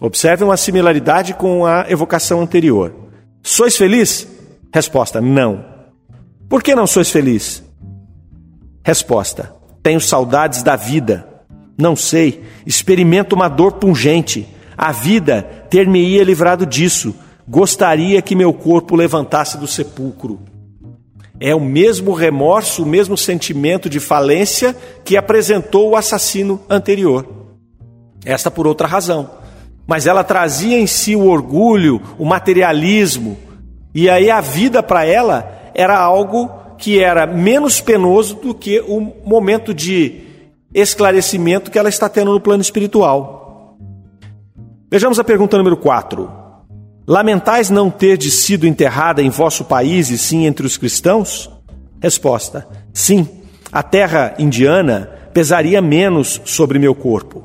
Observe 0.00 0.44
uma 0.44 0.56
similaridade 0.56 1.34
com 1.34 1.64
a 1.64 1.86
evocação 1.88 2.40
anterior. 2.40 2.94
Sois 3.42 3.76
feliz? 3.76 4.26
Resposta: 4.72 5.20
Não. 5.20 5.64
Por 6.48 6.62
que 6.62 6.74
não 6.74 6.86
sois 6.86 7.10
feliz? 7.10 7.62
Resposta: 8.84 9.54
Tenho 9.82 10.00
saudades 10.00 10.62
da 10.62 10.76
vida. 10.76 11.26
Não 11.78 11.94
sei. 11.96 12.42
Experimento 12.64 13.34
uma 13.34 13.48
dor 13.48 13.72
pungente. 13.72 14.46
A 14.76 14.92
vida 14.92 15.42
ter-me-ia 15.70 16.22
livrado 16.22 16.66
disso 16.66 17.14
Gostaria 17.48 18.20
que 18.20 18.34
meu 18.34 18.52
corpo 18.52 18.96
levantasse 18.96 19.56
do 19.56 19.68
sepulcro. 19.68 20.40
É 21.38 21.54
o 21.54 21.60
mesmo 21.60 22.12
remorso, 22.12 22.82
o 22.82 22.86
mesmo 22.86 23.16
sentimento 23.16 23.88
de 23.88 24.00
falência 24.00 24.74
que 25.04 25.16
apresentou 25.16 25.90
o 25.90 25.96
assassino 25.96 26.60
anterior. 26.68 27.24
Esta 28.24 28.50
por 28.50 28.66
outra 28.66 28.88
razão. 28.88 29.30
Mas 29.86 30.06
ela 30.06 30.24
trazia 30.24 30.78
em 30.78 30.86
si 30.86 31.14
o 31.14 31.26
orgulho, 31.26 32.00
o 32.18 32.24
materialismo, 32.24 33.36
e 33.94 34.10
aí 34.10 34.30
a 34.30 34.40
vida 34.40 34.82
para 34.82 35.04
ela 35.06 35.70
era 35.74 35.98
algo 35.98 36.50
que 36.76 36.98
era 36.98 37.26
menos 37.26 37.80
penoso 37.80 38.34
do 38.36 38.54
que 38.54 38.80
o 38.80 39.00
momento 39.24 39.72
de 39.72 40.20
esclarecimento 40.74 41.70
que 41.70 41.78
ela 41.78 41.88
está 41.88 42.08
tendo 42.08 42.32
no 42.32 42.40
plano 42.40 42.60
espiritual. 42.60 43.76
Vejamos 44.90 45.18
a 45.18 45.24
pergunta 45.24 45.56
número 45.56 45.76
4. 45.76 46.30
Lamentais 47.06 47.70
não 47.70 47.90
ter 47.90 48.20
sido 48.22 48.66
enterrada 48.66 49.22
em 49.22 49.30
vosso 49.30 49.64
país 49.64 50.10
e 50.10 50.18
sim 50.18 50.44
entre 50.44 50.66
os 50.66 50.76
cristãos? 50.76 51.50
Resposta: 52.00 52.68
Sim, 52.92 53.28
a 53.72 53.82
terra 53.82 54.34
indiana 54.38 55.10
pesaria 55.32 55.80
menos 55.80 56.40
sobre 56.44 56.78
meu 56.78 56.94
corpo. 56.94 57.44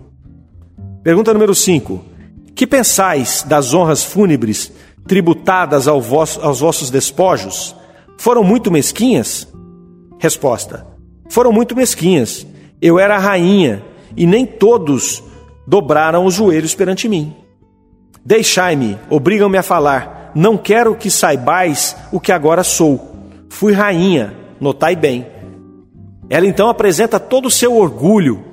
Pergunta 1.04 1.34
número 1.34 1.56
5. 1.56 2.11
Que 2.56 2.68
pensais 2.68 3.44
das 3.44 3.74
honras 3.74 4.04
fúnebres 4.04 4.72
tributadas 5.08 5.88
ao 5.88 5.98
aos 6.42 6.60
vossos 6.60 6.90
despojos? 6.90 7.76
Foram 8.18 8.44
muito 8.44 8.70
mesquinhas? 8.72 9.48
Resposta: 10.20 10.86
Foram 11.30 11.52
muito 11.52 11.76
mesquinhas. 11.76 12.46
Eu 12.82 13.00
era 13.00 13.16
a 13.16 13.20
rainha 13.20 13.84
e 14.16 14.26
nem 14.26 14.46
todos 14.46 15.24
dobraram 15.68 16.26
os 16.26 16.34
joelhos 16.34 16.76
perante 16.76 17.08
mim. 17.08 17.36
Deixai-me, 18.24 18.98
obrigam-me 19.10 19.58
a 19.58 19.64
falar. 19.64 20.32
Não 20.36 20.58
quero 20.58 20.96
que 20.96 21.10
saibais 21.10 21.96
o 22.12 22.20
que 22.20 22.32
agora 22.32 22.64
sou. 22.64 23.16
Fui 23.50 23.74
rainha, 23.74 24.34
notai 24.60 24.96
bem. 24.96 25.28
Ela 26.30 26.46
então 26.46 26.70
apresenta 26.70 27.20
todo 27.20 27.48
o 27.48 27.52
seu 27.52 27.76
orgulho, 27.76 28.44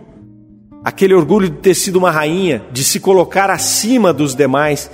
aquele 0.85 1.15
orgulho 1.15 1.49
de 1.49 1.57
ter 1.57 1.75
sido 1.75 1.97
uma 1.97 2.11
rainha, 2.11 2.63
de 2.73 2.85
se 2.85 3.01
colocar 3.01 3.51
acima 3.51 4.13
dos 4.13 4.35
demais, 4.35 4.91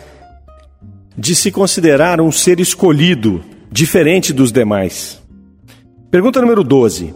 de 1.16 1.35
se 1.35 1.51
considerar 1.51 2.20
um 2.20 2.33
ser 2.33 2.61
escolhido, 2.61 3.42
diferente 3.70 4.33
dos 4.33 4.51
demais. 4.51 5.23
Pergunta 6.11 6.40
número 6.40 6.62
12. 6.62 7.14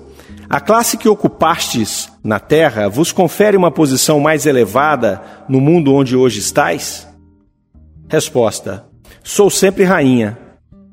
A 0.51 0.61
classe 0.61 0.97
que 0.97 1.09
ocupastes 1.09 2.11
na 2.25 2.41
terra 2.41 2.89
vos 2.89 3.13
confere 3.13 3.57
uma 3.57 3.71
posição 3.71 4.19
mais 4.19 4.47
elevada 4.47 5.23
no 5.49 5.61
mundo 5.61 5.93
onde 5.93 6.17
hoje 6.17 6.39
estais? 6.39 7.07
Resposta: 8.09 8.87
Sou 9.23 9.51
sempre 9.51 9.85
rainha. 9.85 10.39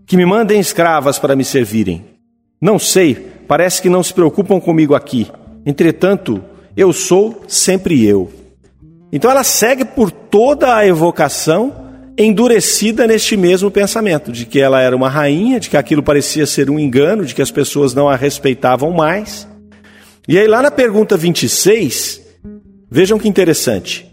Que 0.06 0.18
me 0.18 0.26
mandem 0.26 0.60
escravas 0.60 1.18
para 1.18 1.36
me 1.36 1.44
servirem. 1.44 2.06
Não 2.62 2.78
sei, 2.78 3.16
parece 3.48 3.82
que 3.82 3.90
não 3.90 4.04
se 4.04 4.14
preocupam 4.14 4.60
comigo 4.60 4.94
aqui. 4.94 5.32
Entretanto, 5.66 6.44
eu 6.76 6.92
sou 6.92 7.44
sempre 7.48 8.06
eu. 8.06 8.32
Então 9.12 9.32
ela 9.32 9.44
segue 9.44 9.86
por 9.86 10.12
toda 10.12 10.76
a 10.76 10.86
evocação 10.86 11.86
endurecida 12.18 13.06
neste 13.06 13.36
mesmo 13.36 13.70
pensamento, 13.70 14.32
de 14.32 14.46
que 14.46 14.60
ela 14.60 14.82
era 14.82 14.96
uma 14.96 15.10
rainha, 15.10 15.60
de 15.60 15.70
que 15.70 15.78
aquilo 15.78 16.02
parecia 16.02 16.46
ser 16.46 16.70
um 16.70 16.80
engano, 16.80 17.26
de 17.26 17.36
que 17.36 17.42
as 17.42 17.52
pessoas 17.52 17.94
não 17.94 18.08
a 18.08 18.16
respeitavam 18.16 18.92
mais. 18.92 19.48
E 20.28 20.38
aí, 20.38 20.48
lá 20.48 20.62
na 20.62 20.72
pergunta 20.72 21.18
26, 21.18 22.22
vejam 22.90 23.20
que 23.20 23.28
interessante. 23.28 24.10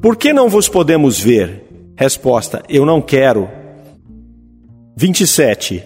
Por 0.00 0.16
que 0.16 0.32
não 0.32 0.48
vos 0.48 0.68
podemos 0.68 1.18
ver? 1.20 1.64
Resposta: 1.96 2.62
Eu 2.68 2.86
não 2.86 3.02
quero. 3.02 3.48
27. 4.96 5.84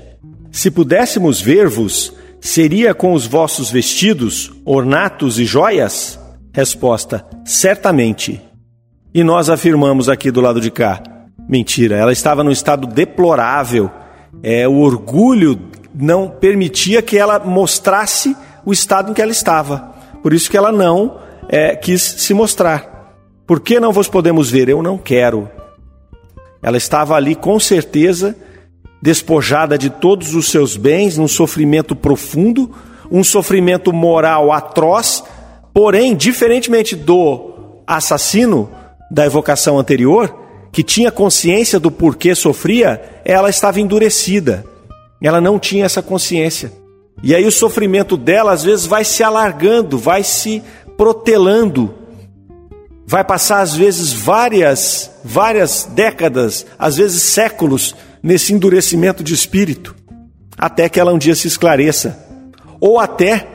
Se 0.53 0.71
pudéssemos 0.71 1.41
ver-vos, 1.41 2.13
seria 2.41 2.95
com 2.95 3.13
os 3.13 3.27
vossos 3.27 3.71
vestidos, 3.71 4.53
ornatos 4.65 5.39
e 5.39 5.45
joias? 5.45 6.19
Resposta: 6.53 7.27
Certamente. 7.45 8.41
E 9.13 9.25
nós 9.25 9.51
afirmamos 9.51 10.09
aqui 10.09 10.31
do 10.31 10.41
lado 10.41 10.61
de 10.61 10.71
cá: 10.71 11.03
Mentira, 11.49 11.97
ela 11.97 12.13
estava 12.13 12.43
num 12.45 12.51
estado 12.51 12.87
deplorável. 12.87 13.91
É, 14.43 14.67
o 14.67 14.79
orgulho 14.79 15.61
não 15.95 16.29
permitia 16.29 17.03
que 17.03 17.19
ela 17.19 17.39
mostrasse 17.39 18.37
o 18.65 18.73
estado 18.73 19.11
em 19.11 19.15
que 19.15 19.21
ela 19.21 19.33
estava. 19.33 19.95
Por 20.23 20.33
isso 20.33 20.51
que 20.51 20.57
ela 20.57 20.71
não 20.71 21.19
é, 21.49 21.75
quis 21.75 22.03
se 22.03 22.33
mostrar. 22.33 23.15
Por 23.47 23.61
que 23.61 23.81
não 23.81 23.93
vos 23.93 24.09
podemos 24.09 24.51
ver? 24.51 24.69
Eu 24.69 24.83
não 24.83 24.97
quero. 24.97 25.51
Ela 26.63 26.77
estava 26.77 27.17
ali 27.17 27.35
com 27.35 27.59
certeza 27.59 28.37
despojada 29.03 29.79
de 29.79 29.91
todos 29.91 30.35
os 30.35 30.51
seus 30.51 30.77
bens, 30.77 31.17
num 31.17 31.29
sofrimento 31.29 31.97
profundo, 31.97 32.71
um 33.11 33.25
sofrimento 33.25 33.93
moral 33.93 34.53
atroz, 34.53 35.25
porém, 35.73 36.15
diferentemente 36.15 36.95
do 36.95 37.83
assassino 37.87 38.71
da 39.11 39.27
evocação 39.27 39.79
anterior, 39.79 40.35
que 40.71 40.83
tinha 40.83 41.11
consciência 41.11 41.81
do 41.81 41.91
porquê 41.91 42.35
sofria, 42.35 43.03
ela 43.25 43.51
estava 43.51 43.81
endurecida. 43.81 44.65
Ela 45.21 45.41
não 45.41 45.59
tinha 45.59 45.85
essa 45.85 46.01
consciência. 46.01 46.73
E 47.23 47.35
aí 47.35 47.45
o 47.45 47.53
sofrimento 47.53 48.17
dela 48.17 48.53
às 48.53 48.63
vezes 48.63 48.87
vai 48.87 49.05
se 49.05 49.23
alargando, 49.23 49.99
vai 49.99 50.23
se 50.23 50.63
protelando 50.97 52.01
vai 53.11 53.25
passar 53.25 53.61
às 53.61 53.75
vezes 53.75 54.13
várias, 54.13 55.11
várias 55.25 55.85
décadas, 55.85 56.65
às 56.79 56.97
vezes 56.97 57.21
séculos 57.21 57.97
nesse 58.23 58.53
endurecimento 58.53 59.23
de 59.23 59.35
espírito, 59.35 59.95
até 60.57 60.89
que 60.89 61.01
ela 61.01 61.13
um 61.13 61.19
dia 61.19 61.35
se 61.35 61.47
esclareça, 61.49 62.19
ou 62.81 62.99
até 62.99 63.47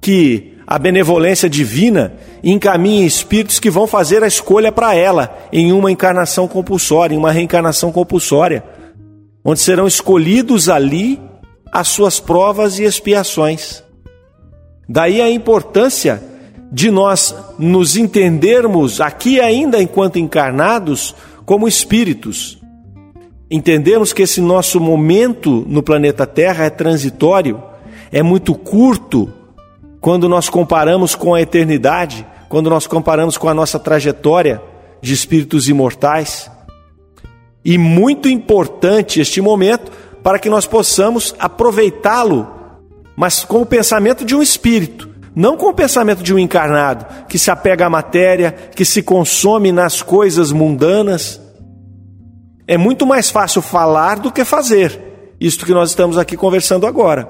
que 0.00 0.58
a 0.66 0.78
benevolência 0.78 1.48
divina 1.50 2.12
encaminhe 2.44 3.04
espíritos 3.04 3.58
que 3.58 3.68
vão 3.68 3.86
fazer 3.86 4.22
a 4.22 4.28
escolha 4.28 4.70
para 4.70 4.94
ela 4.94 5.36
em 5.52 5.72
uma 5.72 5.90
encarnação 5.90 6.46
compulsória, 6.46 7.14
em 7.14 7.18
uma 7.18 7.32
reencarnação 7.32 7.90
compulsória, 7.90 8.62
onde 9.44 9.60
serão 9.60 9.86
escolhidos 9.86 10.68
ali 10.68 11.20
as 11.72 11.88
suas 11.88 12.20
provas 12.20 12.78
e 12.78 12.84
expiações. 12.84 13.82
Daí 14.88 15.20
a 15.20 15.30
importância 15.30 16.22
de 16.70 16.90
nós 16.90 17.34
nos 17.58 17.96
entendermos 17.96 19.00
aqui 19.00 19.40
ainda 19.40 19.82
enquanto 19.82 20.18
encarnados 20.18 21.14
como 21.44 21.66
espíritos. 21.66 22.59
Entendemos 23.50 24.12
que 24.12 24.22
esse 24.22 24.40
nosso 24.40 24.78
momento 24.78 25.64
no 25.66 25.82
planeta 25.82 26.24
Terra 26.26 26.66
é 26.66 26.70
transitório, 26.70 27.60
é 28.12 28.22
muito 28.22 28.54
curto 28.54 29.32
quando 30.00 30.28
nós 30.28 30.48
comparamos 30.48 31.14
com 31.16 31.34
a 31.34 31.42
eternidade, 31.42 32.24
quando 32.48 32.70
nós 32.70 32.86
comparamos 32.86 33.36
com 33.36 33.48
a 33.48 33.54
nossa 33.54 33.78
trajetória 33.78 34.62
de 35.02 35.12
espíritos 35.12 35.68
imortais. 35.68 36.50
E 37.64 37.76
muito 37.76 38.28
importante 38.28 39.20
este 39.20 39.40
momento 39.40 39.90
para 40.22 40.38
que 40.38 40.48
nós 40.48 40.66
possamos 40.66 41.34
aproveitá-lo, 41.38 42.48
mas 43.16 43.44
com 43.44 43.62
o 43.62 43.66
pensamento 43.66 44.24
de 44.24 44.34
um 44.34 44.42
espírito, 44.42 45.08
não 45.34 45.56
com 45.56 45.66
o 45.66 45.74
pensamento 45.74 46.22
de 46.22 46.32
um 46.32 46.38
encarnado 46.38 47.26
que 47.26 47.38
se 47.38 47.50
apega 47.50 47.86
à 47.86 47.90
matéria, 47.90 48.52
que 48.74 48.84
se 48.84 49.02
consome 49.02 49.72
nas 49.72 50.02
coisas 50.02 50.52
mundanas. 50.52 51.40
É 52.70 52.78
muito 52.78 53.04
mais 53.04 53.30
fácil 53.30 53.60
falar 53.60 54.20
do 54.20 54.30
que 54.30 54.44
fazer, 54.44 55.34
isto 55.40 55.66
que 55.66 55.72
nós 55.72 55.90
estamos 55.90 56.16
aqui 56.16 56.36
conversando 56.36 56.86
agora. 56.86 57.28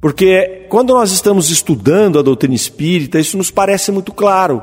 Porque 0.00 0.68
quando 0.70 0.94
nós 0.94 1.10
estamos 1.10 1.50
estudando 1.50 2.20
a 2.20 2.22
doutrina 2.22 2.54
espírita, 2.54 3.18
isso 3.18 3.36
nos 3.36 3.50
parece 3.50 3.90
muito 3.90 4.12
claro. 4.12 4.62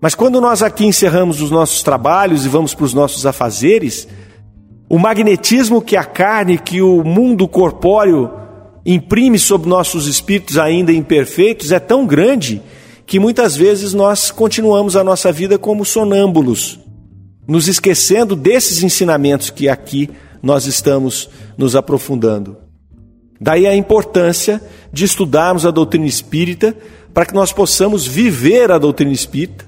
Mas 0.00 0.16
quando 0.16 0.40
nós 0.40 0.64
aqui 0.64 0.84
encerramos 0.84 1.40
os 1.40 1.48
nossos 1.48 1.80
trabalhos 1.80 2.44
e 2.44 2.48
vamos 2.48 2.74
para 2.74 2.84
os 2.84 2.92
nossos 2.92 3.24
afazeres, 3.24 4.08
o 4.88 4.98
magnetismo 4.98 5.80
que 5.80 5.96
a 5.96 6.02
carne, 6.02 6.58
que 6.58 6.82
o 6.82 7.04
mundo 7.04 7.46
corpóreo 7.46 8.32
imprime 8.84 9.38
sobre 9.38 9.68
nossos 9.68 10.08
espíritos 10.08 10.58
ainda 10.58 10.92
imperfeitos 10.92 11.70
é 11.70 11.78
tão 11.78 12.04
grande 12.04 12.60
que 13.06 13.20
muitas 13.20 13.54
vezes 13.54 13.94
nós 13.94 14.32
continuamos 14.32 14.96
a 14.96 15.04
nossa 15.04 15.30
vida 15.30 15.56
como 15.56 15.84
sonâmbulos, 15.84 16.80
nos 17.46 17.68
esquecendo 17.68 18.36
desses 18.36 18.82
ensinamentos 18.82 19.50
que 19.50 19.68
aqui 19.68 20.10
nós 20.42 20.66
estamos 20.66 21.28
nos 21.56 21.76
aprofundando. 21.76 22.56
Daí 23.40 23.66
a 23.66 23.74
importância 23.74 24.60
de 24.92 25.04
estudarmos 25.04 25.64
a 25.64 25.70
doutrina 25.70 26.06
espírita 26.06 26.76
para 27.12 27.26
que 27.26 27.34
nós 27.34 27.52
possamos 27.52 28.06
viver 28.06 28.70
a 28.70 28.78
doutrina 28.78 29.12
espírita, 29.12 29.64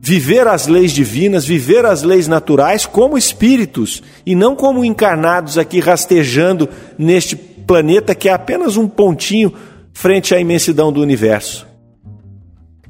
viver 0.00 0.46
as 0.46 0.66
leis 0.66 0.92
divinas, 0.92 1.44
viver 1.44 1.84
as 1.84 2.02
leis 2.02 2.28
naturais 2.28 2.86
como 2.86 3.18
espíritos 3.18 4.02
e 4.24 4.34
não 4.34 4.54
como 4.54 4.84
encarnados 4.84 5.58
aqui 5.58 5.80
rastejando 5.80 6.68
neste 6.96 7.34
planeta 7.36 8.14
que 8.14 8.28
é 8.28 8.32
apenas 8.32 8.76
um 8.76 8.88
pontinho 8.88 9.52
frente 9.92 10.34
à 10.34 10.40
imensidão 10.40 10.92
do 10.92 11.02
universo. 11.02 11.67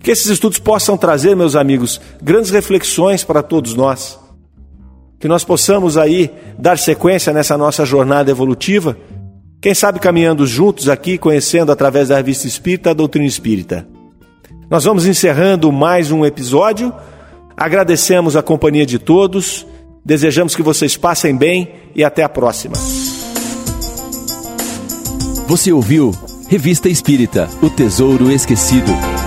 Que 0.00 0.10
esses 0.10 0.26
estudos 0.26 0.58
possam 0.58 0.96
trazer, 0.96 1.34
meus 1.34 1.56
amigos, 1.56 2.00
grandes 2.22 2.50
reflexões 2.50 3.24
para 3.24 3.42
todos 3.42 3.74
nós. 3.74 4.18
Que 5.18 5.28
nós 5.28 5.44
possamos 5.44 5.96
aí 5.96 6.30
dar 6.58 6.78
sequência 6.78 7.32
nessa 7.32 7.58
nossa 7.58 7.84
jornada 7.84 8.30
evolutiva 8.30 8.96
Quem 9.60 9.74
sabe 9.74 9.98
caminhando 9.98 10.46
juntos 10.46 10.88
aqui, 10.88 11.18
conhecendo 11.18 11.72
através 11.72 12.08
da 12.08 12.16
revista 12.16 12.46
Espírita 12.46 12.90
a 12.90 12.94
doutrina 12.94 13.26
espírita. 13.26 13.88
Nós 14.70 14.84
vamos 14.84 15.04
encerrando 15.04 15.72
mais 15.72 16.12
um 16.12 16.24
episódio. 16.24 16.94
Agradecemos 17.56 18.36
a 18.36 18.42
companhia 18.42 18.86
de 18.86 19.00
todos. 19.00 19.66
Desejamos 20.04 20.54
que 20.54 20.62
vocês 20.62 20.96
passem 20.96 21.36
bem 21.36 21.72
e 21.94 22.04
até 22.04 22.22
a 22.22 22.28
próxima. 22.28 22.76
Você 25.48 25.72
ouviu 25.72 26.12
Revista 26.48 26.88
Espírita 26.88 27.48
O 27.60 27.68
Tesouro 27.68 28.30
Esquecido. 28.30 29.17